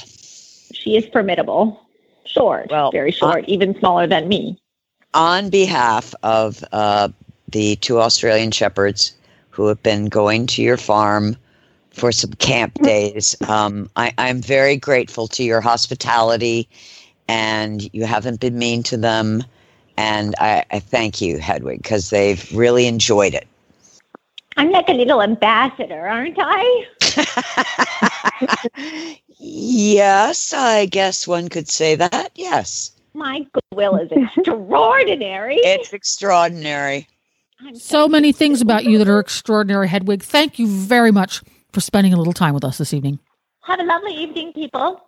[0.71, 1.84] She is formidable
[2.25, 4.57] short, well, very short, on, even smaller than me.
[5.13, 7.09] On behalf of uh,
[7.49, 9.13] the two Australian shepherds
[9.49, 11.37] who have been going to your farm
[11.91, 16.67] for some camp days, um, I, I'm very grateful to your hospitality,
[17.27, 19.43] and you haven't been mean to them.
[19.97, 23.47] And I, I thank you, Hedwig, because they've really enjoyed it.
[24.57, 26.85] I'm like a little ambassador, aren't I?
[29.37, 32.31] Yes, I guess one could say that.
[32.35, 32.91] Yes.
[33.13, 35.57] My goodwill is extraordinary.
[35.57, 37.07] It's extraordinary.
[37.73, 40.23] So many things about you that are extraordinary, Hedwig.
[40.23, 41.41] Thank you very much
[41.71, 43.19] for spending a little time with us this evening.
[43.63, 45.01] Have a lovely evening, people.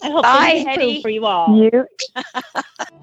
[0.00, 1.56] I hope Bye, things for you all.
[1.56, 1.86] You.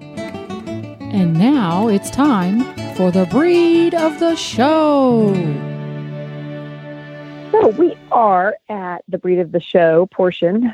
[0.00, 5.32] and now it's time for the breed of the show.
[7.52, 10.72] So we are at the breed of the show portion,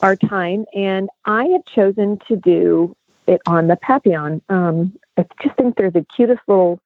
[0.00, 4.40] our time, and I have chosen to do it on the Papillon.
[4.48, 6.80] Um, I just think they're the cutest little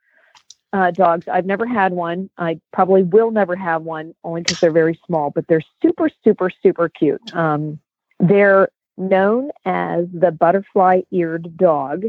[0.73, 1.29] uh, dogs.
[1.29, 2.29] I've never had one.
[2.39, 5.31] I probably will never have one, only because they're very small.
[5.31, 7.23] But they're super, super, super cute.
[7.33, 7.79] Um,
[8.19, 12.05] they're known as the butterfly-eared dog.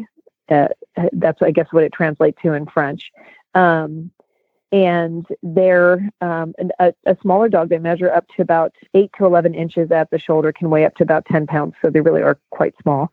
[0.50, 0.70] Uh,
[1.14, 3.12] that's, I guess, what it translates to in French.
[3.54, 4.12] Um,
[4.76, 7.70] and they're um, a, a, smaller dog.
[7.70, 10.96] They measure up to about eight to eleven inches at the shoulder, can weigh up
[10.96, 13.10] to about ten pounds, so they really are quite small.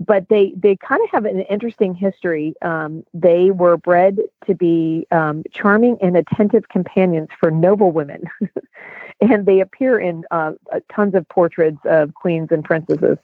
[0.00, 2.54] But they they kind of have an interesting history.
[2.62, 8.24] Um, they were bred to be um, charming and attentive companions for noble women,
[9.20, 13.18] and they appear in uh, uh, tons of portraits of queens and princesses.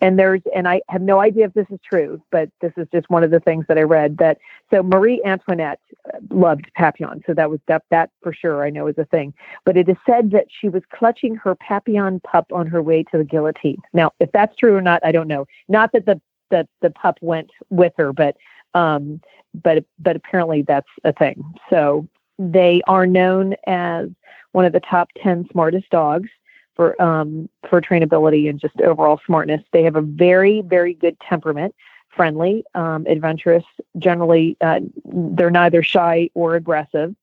[0.00, 3.08] And there's, and I have no idea if this is true, but this is just
[3.08, 4.38] one of the things that I read that.
[4.72, 5.80] So Marie Antoinette
[6.12, 9.32] uh, loved Papillon, so that was that, that for sure I know is a thing.
[9.64, 13.18] But it is said that she was clutching her Papillon pup on her way to
[13.18, 13.80] the guillotine.
[13.92, 15.46] Now, if that's true or not, I don't know.
[15.68, 18.36] Not that the the the pup went with her, but
[18.74, 19.20] um,
[19.62, 21.42] but but apparently that's a thing.
[21.70, 22.06] So
[22.38, 24.08] they are known as
[24.52, 26.28] one of the top 10 smartest dogs
[26.74, 29.62] for um, for trainability and just overall smartness.
[29.72, 31.74] They have a very very good temperament,
[32.14, 33.64] friendly, um, adventurous.
[33.98, 37.14] Generally, uh, they're neither shy or aggressive,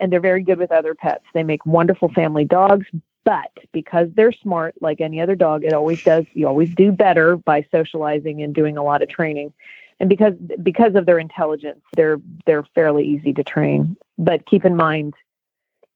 [0.00, 1.24] and they're very good with other pets.
[1.34, 2.86] They make wonderful family dogs.
[3.24, 6.26] But because they're smart, like any other dog, it always does.
[6.32, 9.52] You always do better by socializing and doing a lot of training
[10.00, 14.76] and because because of their intelligence they're they're fairly easy to train but keep in
[14.76, 15.14] mind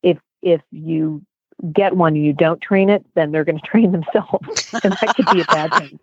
[0.02, 1.22] if if you
[1.72, 5.14] get one and you don't train it then they're going to train themselves and that
[5.16, 5.98] could be a bad thing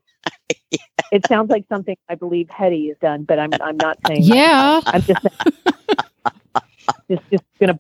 [0.72, 0.78] yeah.
[1.12, 4.82] it sounds like something i believe hetty has done but i'm i'm not saying yeah
[4.88, 5.22] i'm just
[7.10, 7.80] just just going to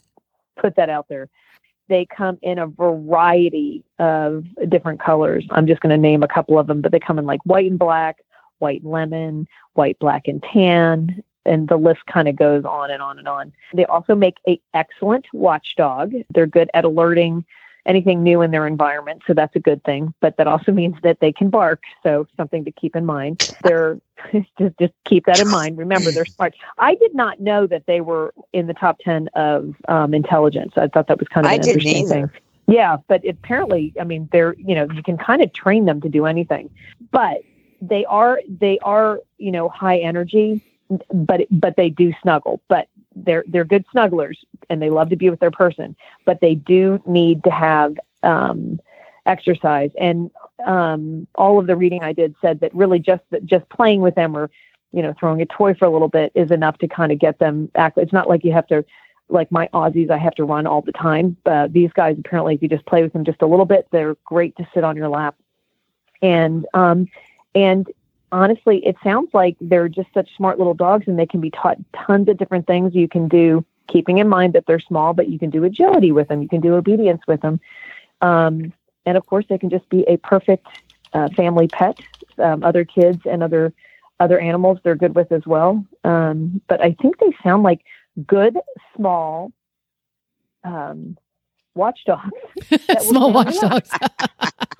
[0.55, 1.29] put that out there
[1.89, 5.45] they come in a variety of different colors.
[5.51, 7.69] I'm just going to name a couple of them, but they come in like white
[7.69, 8.17] and black,
[8.59, 11.23] white lemon, white, black, and tan.
[11.45, 13.53] And the list kind of goes on and on and on.
[13.73, 16.13] They also make a excellent watchdog.
[16.29, 17.45] They're good at alerting
[17.87, 20.13] anything new in their environment, so that's a good thing.
[20.19, 23.41] But that also means that they can bark, so something to keep in mind.
[23.63, 23.99] They're
[24.31, 25.77] just just keep that in mind.
[25.77, 26.53] Remember, they're smart.
[26.77, 30.73] I did not know that they were in the top ten of um, intelligence.
[30.75, 32.29] I thought that was kind of an interesting thing.
[32.67, 36.09] Yeah, but apparently, I mean, they're you know you can kind of train them to
[36.09, 36.69] do anything,
[37.11, 37.41] but
[37.81, 40.61] they are they are you know high energy,
[41.13, 42.61] but but they do snuggle.
[42.67, 42.89] But
[43.23, 44.37] they're they're good snugglers
[44.69, 45.95] and they love to be with their person.
[46.25, 48.79] But they do need to have um,
[49.25, 49.91] exercise.
[49.99, 50.31] And
[50.65, 54.35] um, all of the reading I did said that really just just playing with them
[54.35, 54.49] or
[54.91, 57.39] you know throwing a toy for a little bit is enough to kind of get
[57.39, 58.03] them active.
[58.03, 58.85] It's not like you have to
[59.29, 61.35] like my Aussies, I have to run all the time.
[61.43, 64.15] But these guys, apparently, if you just play with them just a little bit, they're
[64.25, 65.35] great to sit on your lap.
[66.21, 67.07] And um,
[67.53, 67.87] and
[68.31, 71.77] honestly, it sounds like they're just such smart little dogs and they can be taught
[72.05, 75.39] tons of different things you can do, keeping in mind that they're small, but you
[75.39, 77.59] can do agility with them, you can do obedience with them.
[78.21, 78.73] Um,
[79.05, 80.67] and of course, they can just be a perfect
[81.13, 81.97] uh, family pet.
[82.37, 83.73] Um, other kids and other
[84.19, 85.83] other animals they're good with as well.
[86.03, 87.81] Um, but I think they sound like
[88.25, 88.57] good
[88.95, 89.51] small
[90.63, 91.17] um,
[91.75, 92.31] watchdogs.
[93.01, 93.89] small watchdogs.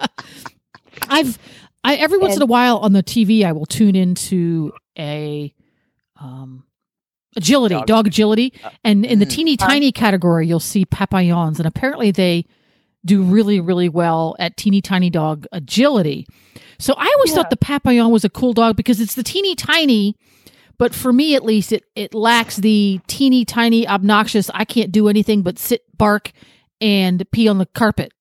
[1.09, 1.37] I've
[1.87, 5.53] I every once and, in a while on the TV I will tune into a
[6.19, 6.65] um
[7.37, 9.29] agility, dog, dog agility, uh, and in the mm.
[9.29, 12.45] teeny tiny category you'll see papillons and apparently they
[13.05, 16.27] do really really well at teeny tiny dog agility.
[16.77, 17.37] So I always yeah.
[17.37, 20.17] thought the papillon was a cool dog because it's the teeny tiny
[20.77, 25.07] but for me at least it it lacks the teeny tiny obnoxious I can't do
[25.07, 26.33] anything but sit bark
[26.81, 28.11] and pee on the carpet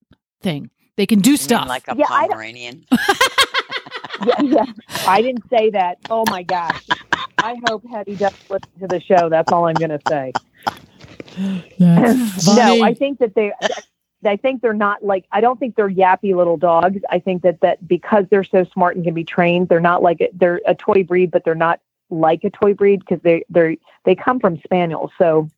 [0.41, 0.71] thing.
[0.97, 2.87] They can do stuff like a yeah, Pomeranian.
[4.25, 4.65] yeah, yeah.
[5.07, 5.99] I didn't say that.
[6.11, 6.87] Oh my gosh.
[7.39, 9.29] I hope Hetty does listen to the show.
[9.29, 10.33] That's all I'm going to say.
[11.79, 13.53] no, I think that they.
[14.25, 17.01] I think they're not like I don't think they're yappy little dogs.
[17.11, 20.31] I think that that because they're so smart and can be trained, they're not like
[20.33, 24.15] they're a toy breed, but they're not like a toy breed because they they they
[24.15, 25.11] come from spaniels.
[25.19, 25.49] So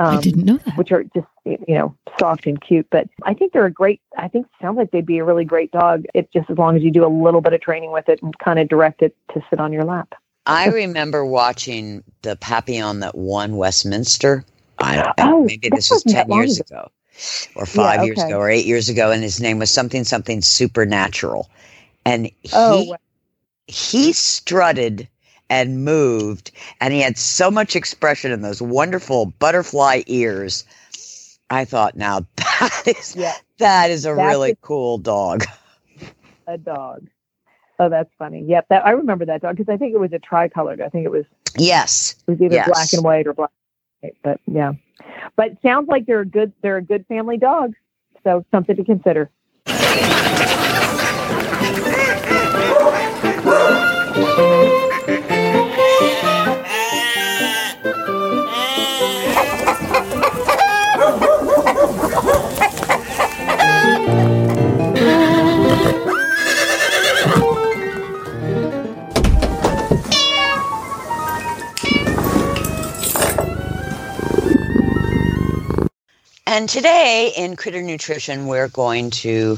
[0.00, 0.78] um, I didn't know that.
[0.78, 4.00] Which are just you know soft and cute, but I think they're a great.
[4.16, 6.06] I think sounds like they'd be a really great dog.
[6.14, 8.36] If just as long as you do a little bit of training with it and
[8.38, 10.14] kind of direct it to sit on your lap.
[10.46, 14.42] I remember watching the Papillon that won Westminster.
[14.78, 16.78] I, oh, maybe this was ten years ago.
[16.78, 16.90] ago,
[17.54, 18.06] or five yeah, okay.
[18.06, 21.50] years ago, or eight years ago, and his name was something something supernatural,
[22.06, 22.96] and he oh,
[23.66, 25.08] he strutted
[25.50, 30.64] and moved, and he had so much expression in those wonderful butterfly ears.
[31.50, 33.34] I thought, now that is yeah.
[33.58, 35.44] that is a that's really a, cool dog.
[36.46, 37.06] A dog.
[37.78, 38.42] Oh, that's funny.
[38.42, 40.80] Yep, that I remember that dog because I think it was a tricolored.
[40.80, 41.24] I think it was
[41.56, 42.66] yes, it was either yes.
[42.66, 43.50] black and white or black.
[44.00, 44.72] White, but yeah,
[45.36, 47.74] but sounds like they're a good they're a good family dog.
[48.24, 49.30] So something to consider.
[76.60, 79.56] And today in Critter Nutrition, we're going to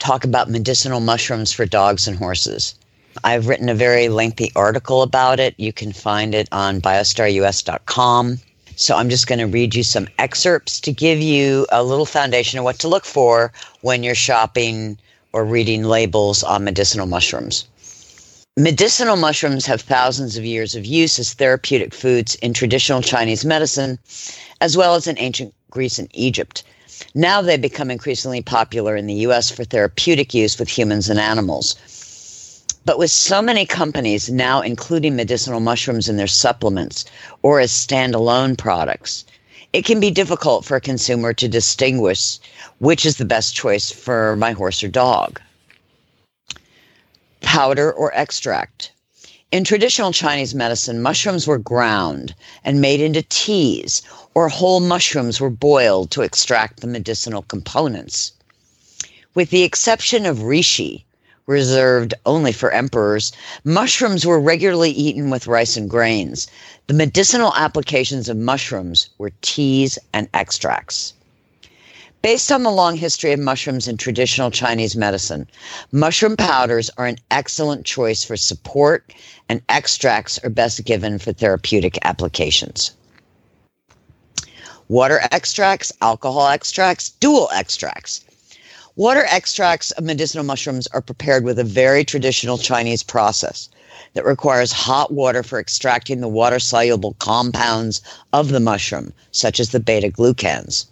[0.00, 2.74] talk about medicinal mushrooms for dogs and horses.
[3.22, 5.54] I've written a very lengthy article about it.
[5.58, 8.40] You can find it on biostarus.com.
[8.74, 12.58] So I'm just going to read you some excerpts to give you a little foundation
[12.58, 14.98] of what to look for when you're shopping
[15.32, 17.68] or reading labels on medicinal mushrooms.
[18.56, 24.00] Medicinal mushrooms have thousands of years of use as therapeutic foods in traditional Chinese medicine,
[24.60, 26.62] as well as in ancient Greece and Egypt.
[27.14, 31.74] Now they become increasingly popular in the US for therapeutic use with humans and animals.
[32.84, 37.04] But with so many companies now including medicinal mushrooms in their supplements
[37.42, 39.24] or as standalone products,
[39.72, 42.38] it can be difficult for a consumer to distinguish
[42.78, 45.40] which is the best choice for my horse or dog.
[47.40, 48.92] Powder or extract.
[49.50, 54.02] In traditional Chinese medicine, mushrooms were ground and made into teas,
[54.34, 58.32] or whole mushrooms were boiled to extract the medicinal components.
[59.34, 61.04] With the exception of reishi,
[61.46, 63.32] reserved only for emperors,
[63.64, 66.46] mushrooms were regularly eaten with rice and grains.
[66.86, 71.12] The medicinal applications of mushrooms were teas and extracts.
[72.22, 75.46] Based on the long history of mushrooms in traditional Chinese medicine,
[75.92, 79.12] mushroom powders are an excellent choice for support,
[79.50, 82.92] and extracts are best given for therapeutic applications.
[84.88, 88.20] Water extracts, alcohol extracts, dual extracts.
[88.96, 93.70] Water extracts of medicinal mushrooms are prepared with a very traditional Chinese process
[94.12, 98.02] that requires hot water for extracting the water soluble compounds
[98.34, 100.84] of the mushroom, such as the beta glucans.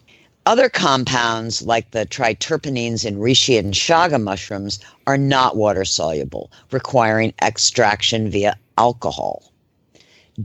[0.47, 7.34] Other compounds, like the triterpenes in reishi and chaga mushrooms, are not water soluble, requiring
[7.43, 9.51] extraction via alcohol.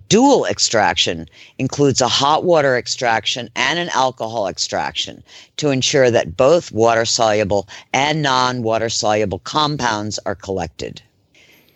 [0.10, 5.24] Dual extraction includes a hot water extraction and an alcohol extraction
[5.56, 11.02] to ensure that both water soluble and non water soluble compounds are collected.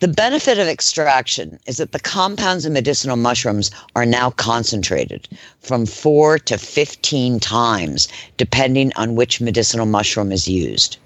[0.01, 5.30] The benefit of extraction is that the compounds in medicinal mushrooms are now concentrated
[5.62, 10.97] from 4 to 15 times, depending on which medicinal mushroom is used.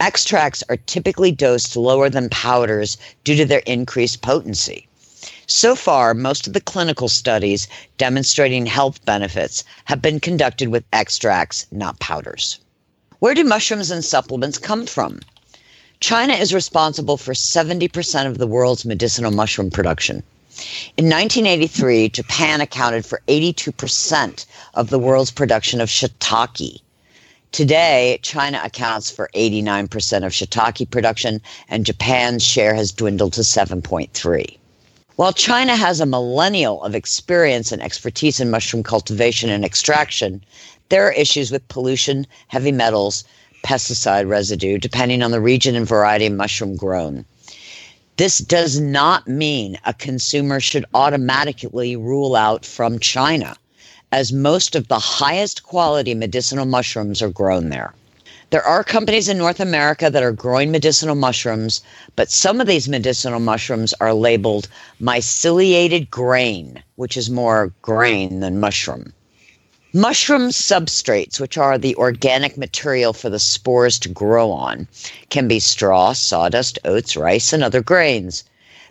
[0.00, 4.88] Extracts are typically dosed lower than powders due to their increased potency.
[5.46, 7.68] So far, most of the clinical studies
[7.98, 12.58] demonstrating health benefits have been conducted with extracts, not powders.
[13.20, 15.20] Where do mushrooms and supplements come from?
[16.00, 20.22] China is responsible for 70% of the world's medicinal mushroom production.
[20.96, 26.80] In 1983, Japan accounted for 82% of the world's production of shiitake.
[27.50, 29.88] Today, China accounts for 89%
[30.24, 34.58] of shiitake production, and Japan's share has dwindled to 7.3.
[35.16, 40.42] While China has a millennial of experience and expertise in mushroom cultivation and extraction,
[40.88, 43.22] there are issues with pollution, heavy metals,
[43.64, 47.24] pesticide residue, depending on the region and variety of mushroom grown.
[48.16, 53.54] This does not mean a consumer should automatically rule out from China,
[54.10, 57.94] as most of the highest quality medicinal mushrooms are grown there.
[58.54, 61.82] There are companies in North America that are growing medicinal mushrooms,
[62.14, 64.68] but some of these medicinal mushrooms are labeled
[65.02, 69.12] myceliated grain, which is more grain than mushroom.
[69.92, 74.86] Mushroom substrates, which are the organic material for the spores to grow on,
[75.30, 78.44] can be straw, sawdust, oats, rice, and other grains.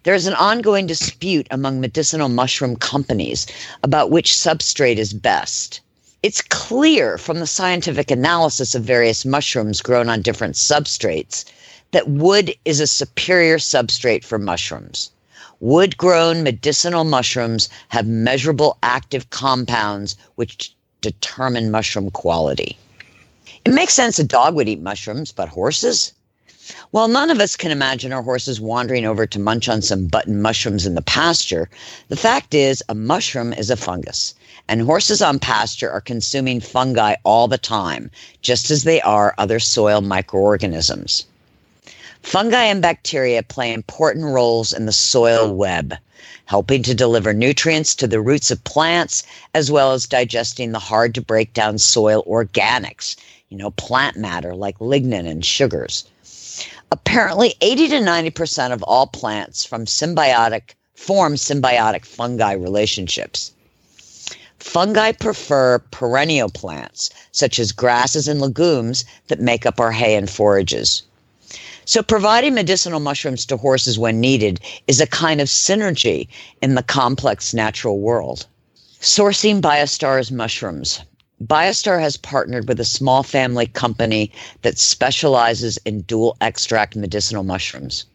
[0.03, 3.47] There is an ongoing dispute among medicinal mushroom companies
[3.82, 5.80] about which substrate is best.
[6.24, 11.44] It's clear from the scientific analysis of various mushrooms grown on different substrates
[11.92, 15.10] that wood is a superior substrate for mushrooms.
[15.60, 22.78] Wood grown medicinal mushrooms have measurable active compounds which determine mushroom quality.
[23.66, 26.14] It makes sense a dog would eat mushrooms, but horses?
[26.92, 30.42] While none of us can imagine our horses wandering over to munch on some button
[30.42, 31.70] mushrooms in the pasture,
[32.08, 34.34] the fact is a mushroom is a fungus,
[34.68, 38.09] and horses on pasture are consuming fungi all the time,
[38.41, 41.26] just as they are other soil microorganisms.
[42.22, 45.93] Fungi and bacteria play important roles in the soil web,
[46.45, 51.14] helping to deliver nutrients to the roots of plants, as well as digesting the hard
[51.16, 53.18] to break down soil organics,
[53.49, 56.05] you know, plant matter like lignin and sugars.
[56.91, 63.51] Apparently, 80 to 90% of all plants from symbiotic form symbiotic fungi relationships.
[64.64, 70.30] Fungi prefer perennial plants, such as grasses and legumes that make up our hay and
[70.30, 71.03] forages.
[71.84, 76.30] So, providing medicinal mushrooms to horses when needed is a kind of synergy
[76.61, 78.47] in the complex natural world.
[79.01, 81.01] Sourcing Biostar's mushrooms.
[81.43, 88.05] BioStar has partnered with a small family company that specializes in dual extract medicinal mushrooms.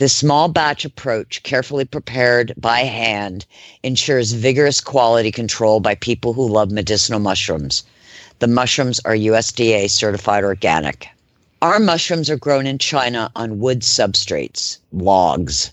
[0.00, 3.44] This small batch approach, carefully prepared by hand,
[3.82, 7.82] ensures vigorous quality control by people who love medicinal mushrooms.
[8.38, 11.06] The mushrooms are USDA certified organic.
[11.60, 15.70] Our mushrooms are grown in China on wood substrates, logs,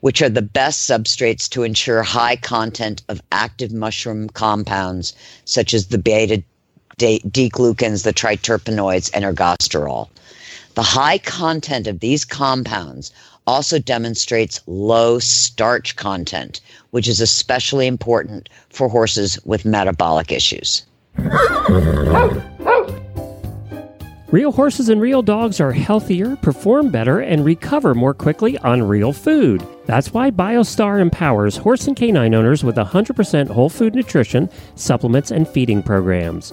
[0.00, 5.12] which are the best substrates to ensure high content of active mushroom compounds
[5.44, 6.42] such as the beta
[6.98, 10.08] glucans, the triterpenoids, and ergosterol.
[10.74, 13.12] The high content of these compounds
[13.48, 20.84] also demonstrates low starch content, which is especially important for horses with metabolic issues.
[24.30, 29.14] Real horses and real dogs are healthier, perform better, and recover more quickly on real
[29.14, 29.66] food.
[29.86, 35.48] That's why BioStar empowers horse and canine owners with 100% whole food nutrition, supplements, and
[35.48, 36.52] feeding programs.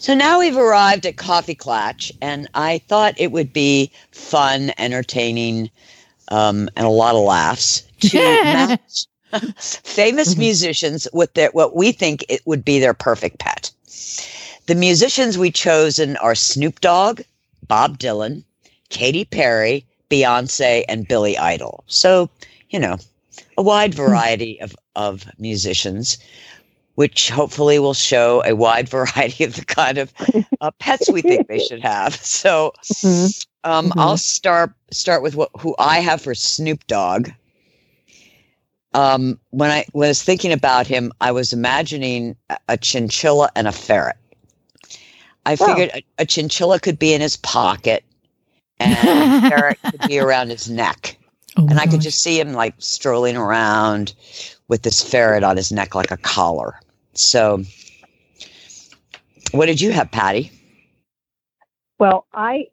[0.00, 5.70] So now we've arrived at Coffee Klatch, and I thought it would be fun, entertaining,
[6.28, 9.04] um, and a lot of laughs to match
[9.58, 13.70] famous musicians with their what we think it would be their perfect pet.
[14.64, 17.20] The musicians we chosen are Snoop Dogg,
[17.68, 18.42] Bob Dylan,
[18.88, 21.84] Katy Perry, Beyonce, and Billy Idol.
[21.88, 22.30] So,
[22.70, 22.96] you know,
[23.58, 26.16] a wide variety of, of musicians
[26.94, 30.12] which hopefully will show a wide variety of the kind of
[30.60, 32.14] uh, pets we think they should have.
[32.22, 33.26] So mm-hmm.
[33.64, 33.98] Um, mm-hmm.
[33.98, 37.30] I'll start start with what who I have for Snoop Dogg.
[38.94, 43.72] Um, when I was thinking about him, I was imagining a, a chinchilla and a
[43.72, 44.16] ferret.
[45.46, 45.66] I oh.
[45.66, 48.02] figured a, a, chinchilla could be in his pocket,
[48.78, 51.16] and a ferret could be around his neck.
[51.56, 51.94] Oh and I gosh.
[51.94, 54.14] could just see him like strolling around
[54.70, 56.80] with this ferret on his neck like a collar.
[57.12, 57.64] So,
[59.50, 60.50] what did you have, Patty?
[61.98, 62.68] Well, I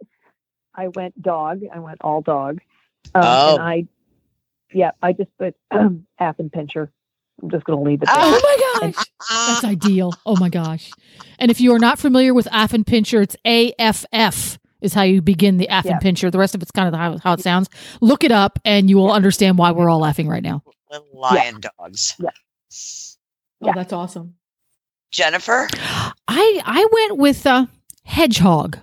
[0.74, 1.64] I went dog.
[1.74, 2.62] I went all dog.
[3.16, 3.56] Um, oh.
[3.56, 3.86] And I,
[4.72, 6.90] yeah, I just put um, Affenpinscher.
[7.42, 8.06] I'm just going to leave it.
[8.06, 8.16] There.
[8.18, 9.06] Oh my gosh,
[9.48, 10.14] that's ideal.
[10.26, 10.92] Oh my gosh!
[11.38, 15.22] And if you are not familiar with Affenpinscher, it's A F F is how you
[15.22, 16.24] begin the Affenpinscher.
[16.24, 16.30] Yeah.
[16.30, 17.70] The rest of it's kind of how, how it sounds.
[18.02, 20.64] Look it up, and you will understand why we're all laughing right now.
[20.92, 21.70] Little lion yeah.
[21.78, 22.16] dogs.
[22.20, 22.30] Yeah.
[23.62, 24.36] Oh, that's awesome.
[25.12, 25.68] Jennifer?
[26.28, 27.66] I I went with uh,
[28.04, 28.78] hedgehog.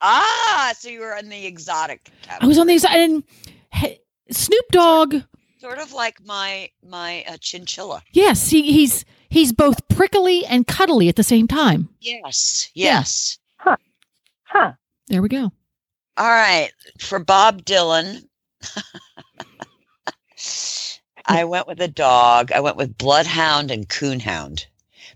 [0.00, 2.10] Ah, so you were on the exotic.
[2.22, 2.44] Category.
[2.44, 2.96] I was on the exotic.
[2.96, 3.24] And
[3.72, 3.98] he,
[4.30, 5.12] Snoop Dogg.
[5.12, 8.02] Sort of, sort of like my my uh, chinchilla.
[8.12, 11.88] Yes, he, he's he's both prickly and cuddly at the same time.
[12.00, 13.38] Yes, yes.
[13.38, 13.64] Yeah.
[13.64, 13.76] Huh.
[14.44, 14.72] Huh.
[15.08, 15.52] There we go.
[16.16, 18.24] All right, for Bob Dylan.
[21.28, 22.52] I went with a dog.
[22.52, 24.64] I went with Bloodhound and Coonhound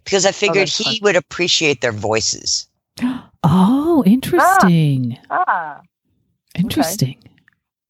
[0.05, 2.69] because I oh, figured oh, he would appreciate their voices.
[3.45, 5.19] Oh, interesting.
[5.29, 5.81] Ah, ah.
[6.55, 7.17] interesting.
[7.19, 7.31] Okay.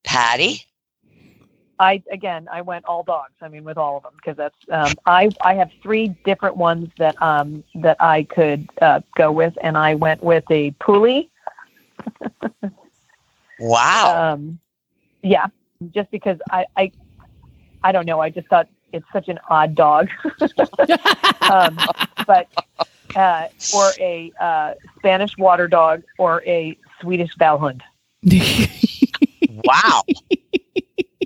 [0.02, 0.64] Patty.
[1.78, 3.34] I again, I went all dogs.
[3.42, 6.90] I mean, with all of them because that's um, I I have three different ones
[6.96, 11.28] that um that I could uh, go with, and I went with a Puli.
[13.60, 14.32] wow.
[14.32, 14.58] Um,
[15.22, 15.48] yeah,
[15.90, 16.92] just because I I
[17.84, 18.20] I don't know.
[18.20, 20.08] I just thought it's such an odd dog.
[21.50, 21.78] um,
[22.26, 22.48] but
[23.16, 27.80] uh, or a uh, Spanish water dog or a Swedish Vallhund.
[29.64, 30.02] wow.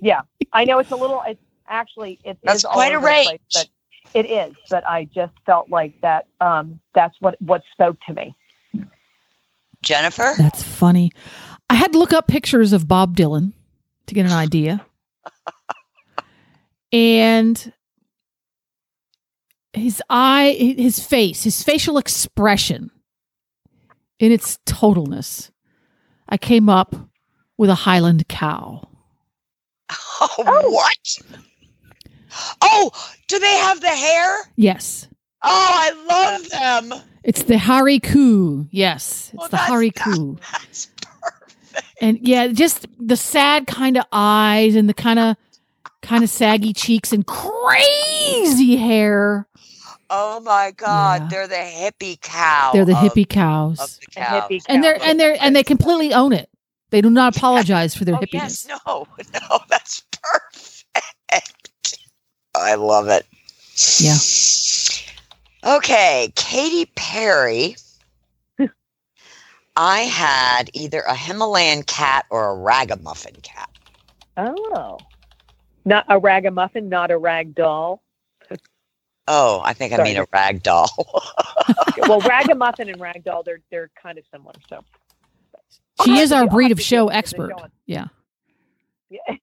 [0.00, 1.22] yeah, I know it's a little.
[1.26, 3.26] It's actually it That's quite a range.
[3.26, 3.68] Place, but
[4.14, 6.26] it is, but I just felt like that.
[6.40, 8.34] Um, that's what what spoke to me.
[9.82, 11.12] Jennifer, that's funny.
[11.68, 13.52] I had to look up pictures of Bob Dylan
[14.06, 14.84] to get an idea
[16.92, 17.72] and
[19.72, 22.90] his eye, his face, his facial expression
[24.18, 25.50] in its totalness.
[26.28, 26.94] I came up
[27.58, 28.88] with a Highland cow.
[30.18, 31.18] Oh, what?
[32.62, 32.90] Oh,
[33.28, 34.34] do they have the hair?
[34.56, 35.08] Yes.
[35.42, 37.02] Oh, I love them.
[37.22, 38.66] It's the hairy coo.
[38.70, 40.38] Yes, it's Oh, the hairy coo.
[40.52, 40.88] That's
[42.00, 45.36] And yeah, just the sad kind of eyes and the kind of
[46.06, 49.46] kind of saggy cheeks and crazy hair.
[50.08, 51.28] Oh my God, Yeah.
[51.28, 52.70] they're the hippie cow.
[52.72, 53.98] They're the of- hippie of cows.
[53.98, 54.40] the A cow.
[54.48, 56.48] hippie And they're and they're and they completely own it.
[56.90, 58.66] They do not apologize for their oh, hippiness.
[58.68, 61.98] yes, no, no, that's perfect.
[62.54, 63.26] I love it.
[63.98, 64.16] Yeah.
[65.76, 67.76] Okay, Katy Perry.
[69.76, 73.68] I had either a Himalayan cat or a ragamuffin cat.
[74.36, 74.98] Oh,
[75.86, 78.02] not a ragamuffin, not a rag doll.
[79.28, 80.90] Oh, I think I mean a rag doll.
[81.98, 84.52] well, ragamuffin and rag doll, they're they're kind of similar.
[84.68, 84.84] So
[86.04, 87.52] She is our breed of show give it a expert.
[87.86, 88.06] Yeah.
[89.08, 89.18] Yeah.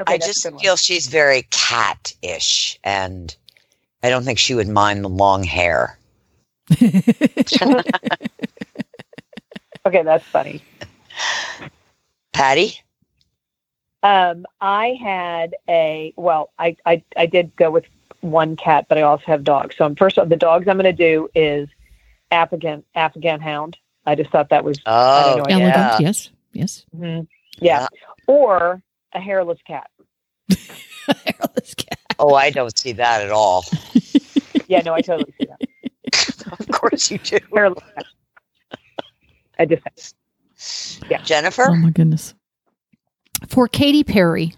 [0.00, 3.36] Okay, I just feel she's very cat-ish, and
[4.00, 5.98] I don't think she would mind the long hair.
[6.80, 7.02] okay,
[9.84, 10.62] that's funny.
[12.32, 12.80] Patty?
[14.02, 17.84] Um, I had a well, I, I I did go with
[18.20, 19.76] one cat, but I also have dogs.
[19.76, 21.68] So I'm first of the dogs I'm going to do is
[22.30, 23.76] Afghan Afghan Hound.
[24.06, 25.60] I just thought that was Oh, know, Elegant.
[25.60, 25.98] yeah.
[26.00, 26.30] Yes.
[26.52, 26.86] Yes.
[26.96, 27.26] mhm.
[27.60, 27.86] yeah,
[28.26, 28.82] or
[29.12, 29.90] a hairless cat.
[31.06, 31.98] Hairless cat.
[32.18, 33.64] Oh, I don't see that at all.
[34.66, 35.60] Yeah, no, I totally see that.
[36.60, 37.38] Of course you do.
[37.54, 38.06] Hairless cat.
[39.58, 40.16] I just
[41.10, 41.66] yeah, Jennifer?
[41.70, 42.34] Oh my goodness.
[43.46, 44.54] For Katy Perry,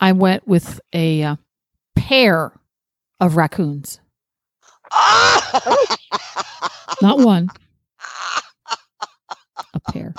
[0.00, 1.36] I went with a uh,
[1.94, 2.52] pair
[3.20, 4.00] of raccoons.
[4.92, 5.76] Ah!
[7.02, 7.50] Not one,
[9.74, 10.14] a pair.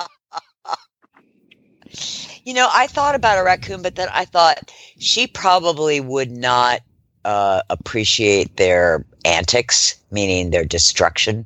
[2.43, 6.81] You know, I thought about a raccoon, but then I thought she probably would not
[7.23, 11.45] uh, appreciate their antics, meaning their destruction.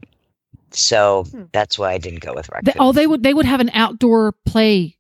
[0.72, 1.44] So Hmm.
[1.52, 4.34] that's why I didn't go with They, oh, they would they would have an outdoor
[4.46, 4.98] play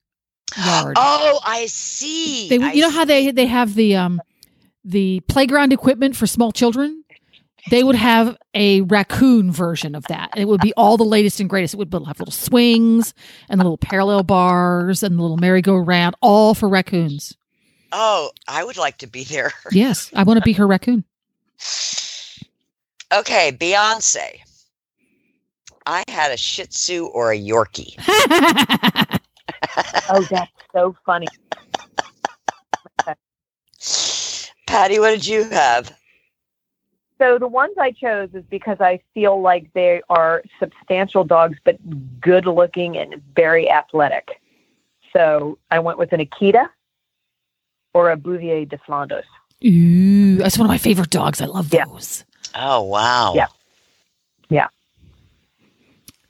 [0.57, 0.95] yard.
[0.99, 2.49] Oh, I see.
[2.49, 4.21] they would, I you know how they they have the um
[4.83, 7.03] the playground equipment for small children.
[7.69, 10.31] They would have a raccoon version of that.
[10.37, 11.73] It would be all the latest and greatest.
[11.73, 13.13] It would have little swings
[13.49, 17.35] and the little parallel bars and the little merry-go-round, all for raccoons.
[17.91, 19.51] Oh, I would like to be there.
[19.71, 21.03] Yes, I want to be her raccoon.
[23.13, 24.39] Okay, Beyonce.
[25.85, 27.95] I had a Shih Tzu or a Yorkie.
[30.09, 31.27] oh, that's so funny.
[34.67, 35.95] Patty, what did you have?
[37.17, 41.77] So the ones I chose is because I feel like they are substantial dogs, but
[42.21, 44.41] good looking and very athletic.
[45.11, 46.69] So I went with an Akita
[47.93, 49.25] or a Bouvier de Flanders.
[49.65, 51.41] Ooh, that's one of my favorite dogs.
[51.41, 51.85] I love Yeah.
[51.85, 52.23] those.
[52.55, 53.33] Oh, wow.
[53.33, 53.47] Yeah.
[54.49, 54.67] Yeah.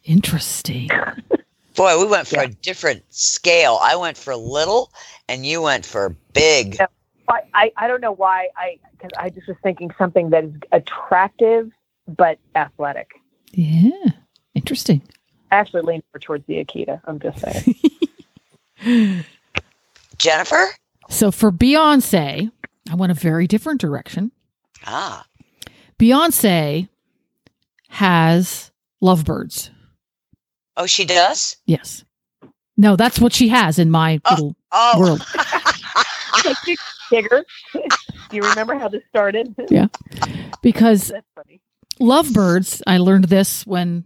[0.04, 0.90] Interesting.
[1.80, 2.42] Boy, we went for Yeah.
[2.44, 3.80] a different scale.
[3.82, 4.92] I went for little,
[5.30, 6.76] and you went for big.
[6.76, 6.88] Yeah.
[7.30, 10.52] I, I, I don't know why I because I just was thinking something that is
[10.74, 11.72] attractive
[12.06, 13.12] but athletic.
[13.54, 13.92] Yeah,
[14.56, 15.02] interesting.
[15.52, 17.00] I actually lean more towards the Akita.
[17.06, 19.24] I'm just saying.
[20.18, 20.66] Jennifer?
[21.10, 22.52] So for Beyonce,
[22.92, 24.34] I went a very different direction.
[24.86, 25.26] Ah,
[25.98, 26.90] Beyonce
[27.88, 29.72] has lovebirds.
[30.80, 31.58] Oh, she does.
[31.68, 32.04] Yes.
[32.78, 34.32] No, that's what she has in my Oh.
[34.32, 35.20] little Oh, world.
[37.12, 39.54] Tigger, do you remember how this started?
[39.70, 39.88] Yeah.
[40.62, 41.62] Because That's funny.
[42.00, 44.06] lovebirds, I learned this when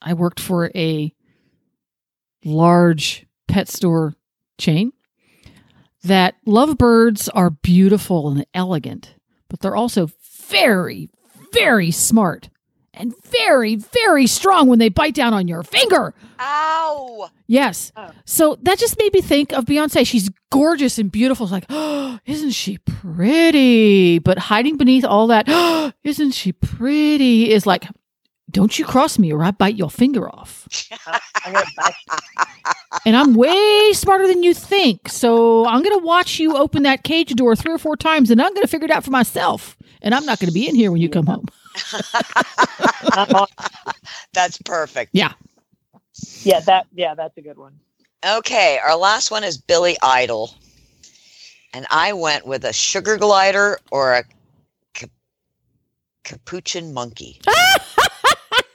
[0.00, 1.12] I worked for a
[2.44, 4.14] large pet store
[4.58, 4.92] chain
[6.04, 9.14] that lovebirds are beautiful and elegant,
[9.48, 10.10] but they're also
[10.46, 11.10] very,
[11.52, 12.48] very smart
[12.98, 16.14] and very, very strong when they bite down on your finger.
[16.38, 17.30] ow!
[17.46, 17.92] Yes.
[17.96, 18.10] Oh.
[18.26, 20.06] So that just made me think of Beyonce.
[20.06, 21.46] She's gorgeous and beautiful.
[21.46, 24.18] It's like, oh, isn't she pretty?
[24.18, 27.50] But hiding beneath all that, oh, isn't she pretty?
[27.50, 27.86] Is like,
[28.50, 30.66] don't you cross me or I bite your finger off.
[31.44, 31.94] I'm gonna back
[33.04, 35.08] And I'm way smarter than you think.
[35.08, 38.40] So I'm going to watch you open that cage door three or four times and
[38.40, 39.76] I'm going to figure it out for myself.
[40.00, 41.46] And I'm not going to be in here when you come home.
[43.12, 43.46] I'm on-
[44.32, 45.10] That's perfect.
[45.14, 45.32] Yeah.
[46.42, 47.78] yeah, that yeah, that's a good one.
[48.26, 50.54] Okay, our last one is Billy Idol.
[51.74, 54.24] And I went with a sugar glider or a
[54.94, 55.10] cap-
[56.24, 57.40] capuchin monkey.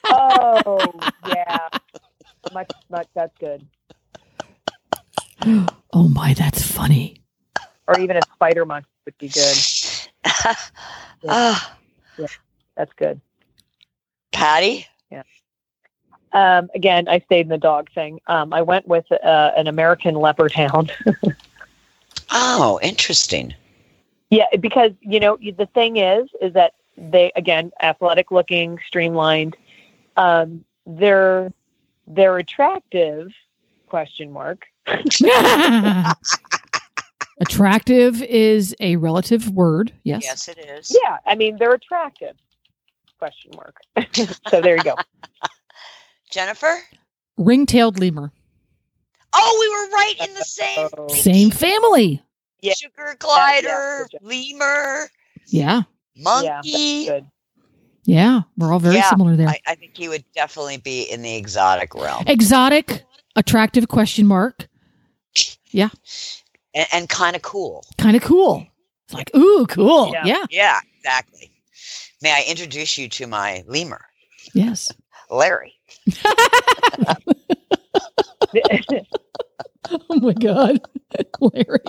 [0.05, 0.91] Oh
[1.25, 1.69] yeah,
[2.53, 3.07] much, much.
[3.15, 3.65] That's good.
[5.93, 7.21] oh my, that's funny.
[7.87, 9.57] Or even a spider monkey would be good.
[11.27, 11.77] Ah,
[12.75, 13.19] That's good.
[14.31, 14.87] Patty?
[15.11, 15.23] Yeah.
[16.31, 18.19] Um, again, I stayed in the dog thing.
[18.27, 20.91] Um, I went with uh, an American leopard hound.
[22.35, 23.53] Oh, interesting.
[24.31, 29.55] yeah, because you know the thing is, is that they again athletic looking, streamlined.
[30.17, 31.53] Um, they're
[32.07, 33.31] they're attractive?
[33.87, 34.65] Question mark.
[37.39, 39.91] Attractive is a relative word.
[40.03, 40.23] Yes.
[40.23, 40.97] Yes, it is.
[41.03, 42.35] Yeah, I mean they're attractive?
[43.23, 43.77] Question mark.
[44.49, 44.95] so there you go.
[46.29, 46.75] Jennifer?
[47.37, 48.33] Ring-tailed lemur.
[49.33, 52.21] Oh, we were right in the same Oh, Same family.
[52.61, 52.73] Yeah.
[52.73, 54.19] sugar glider, yeah.
[54.21, 55.09] lemur,
[55.47, 55.83] Yeah.
[56.15, 57.05] yeah, monkey.
[57.05, 57.25] that's good.
[58.03, 58.41] Yeah.
[58.57, 59.47] We're all very Yeah, similar there.
[59.47, 63.05] I, I think he would definitely be in the exotic realm Exotic,
[63.37, 64.67] attractive question mark.
[65.71, 65.89] Yeah.
[66.75, 67.85] And, and kind of cool.
[67.97, 68.67] Kind of cool.
[69.05, 70.11] It's like, ooh, cool.
[70.11, 70.25] Yeah.
[70.25, 70.45] yeah.
[70.49, 71.51] Yeah, exactly.
[72.23, 74.01] May I introduce you to my lemur,
[74.53, 74.91] Yes.
[75.29, 75.73] Larry?
[80.09, 80.79] Oh my God.
[81.41, 81.83] Larry.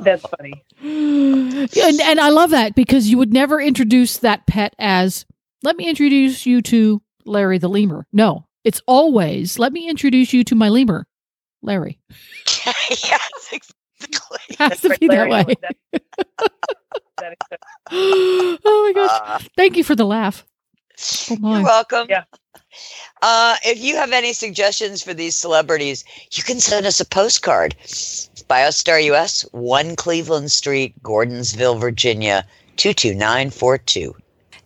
[0.00, 0.62] that's funny.
[0.80, 5.26] and, and I love that because you would never introduce that pet as,
[5.64, 8.06] let me introduce you to Larry the lemur.
[8.12, 11.06] No, it's always, let me introduce you to my lemur,
[11.62, 11.98] Larry.
[12.64, 14.38] yes, exactly.
[14.58, 15.56] Has to be that Larry,
[15.92, 16.00] way.
[17.18, 17.58] that- that
[17.92, 19.20] is so- oh my gosh.
[19.22, 20.44] Uh, Thank you for the laugh.
[21.30, 21.56] Oh my.
[21.58, 22.06] You're welcome.
[22.08, 22.24] Yeah.
[23.22, 27.74] Uh, if you have any suggestions for these celebrities, you can send us a postcard.
[28.48, 32.44] Biostar US, 1 Cleveland Street, Gordonsville, Virginia,
[32.76, 34.14] 22942.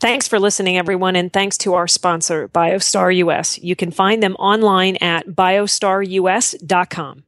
[0.00, 3.58] Thanks for listening, everyone, and thanks to our sponsor, BioStar US.
[3.58, 7.24] You can find them online at biostarus.com.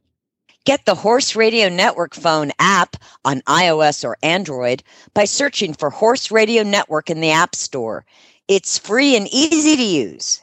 [0.65, 2.95] Get the Horse Radio Network phone app
[3.25, 4.81] on iOS or Android
[5.13, 8.05] by searching for Horse Radio Network in the App Store.
[8.47, 10.41] It's free and easy to use.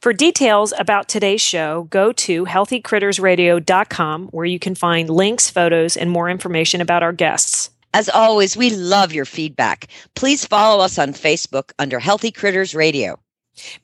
[0.00, 6.10] For details about today's show, go to healthycrittersradio.com where you can find links, photos, and
[6.10, 7.70] more information about our guests.
[7.94, 9.86] As always, we love your feedback.
[10.16, 13.20] Please follow us on Facebook under Healthy Critters Radio.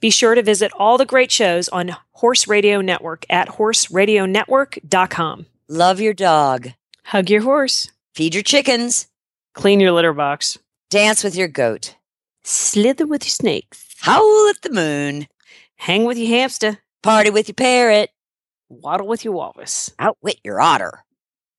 [0.01, 5.47] Be sure to visit all the great shows on Horse Radio Network at horseradionetwork.com.
[5.69, 6.73] Love your dog.
[7.05, 9.07] Hug your horse, Feed your chickens.
[9.55, 10.59] clean your litter box,
[10.91, 11.97] Dance with your goat.
[12.43, 15.27] slither with your snakes, Howl at the moon.
[15.77, 18.11] hang with your hamster, Party with your parrot.
[18.69, 21.05] waddle with your walrus, Outwit your otter.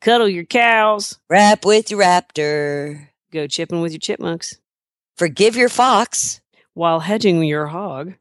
[0.01, 3.10] cuddle your cows, Rap with your raptor.
[3.32, 4.57] go chipping with your chipmunks,
[5.18, 6.41] Forgive your fox.
[6.74, 8.14] while hedging your hog,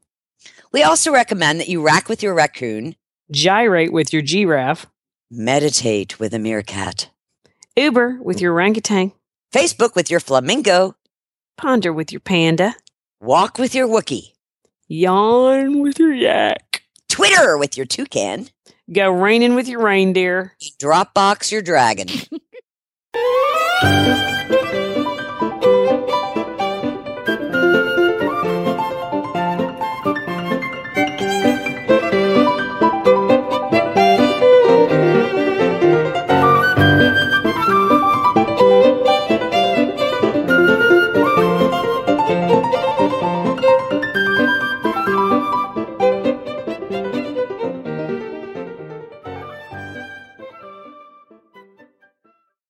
[0.71, 2.95] We also recommend that you rack with your raccoon.
[3.31, 4.85] gyrate with your giraffe,
[5.31, 7.11] Meditate with a meerkat.
[7.75, 8.41] Uber with mm.
[8.41, 9.11] your orangutan,
[9.53, 10.95] Facebook with your flamingo.
[11.55, 12.73] ponder with your panda,
[13.21, 14.33] Walk with your Wookie.
[14.87, 18.47] yawn with your yak, Twitter with your toucan.
[18.91, 20.53] go raining with your reindeer.
[20.81, 22.07] Dropbox your dragon.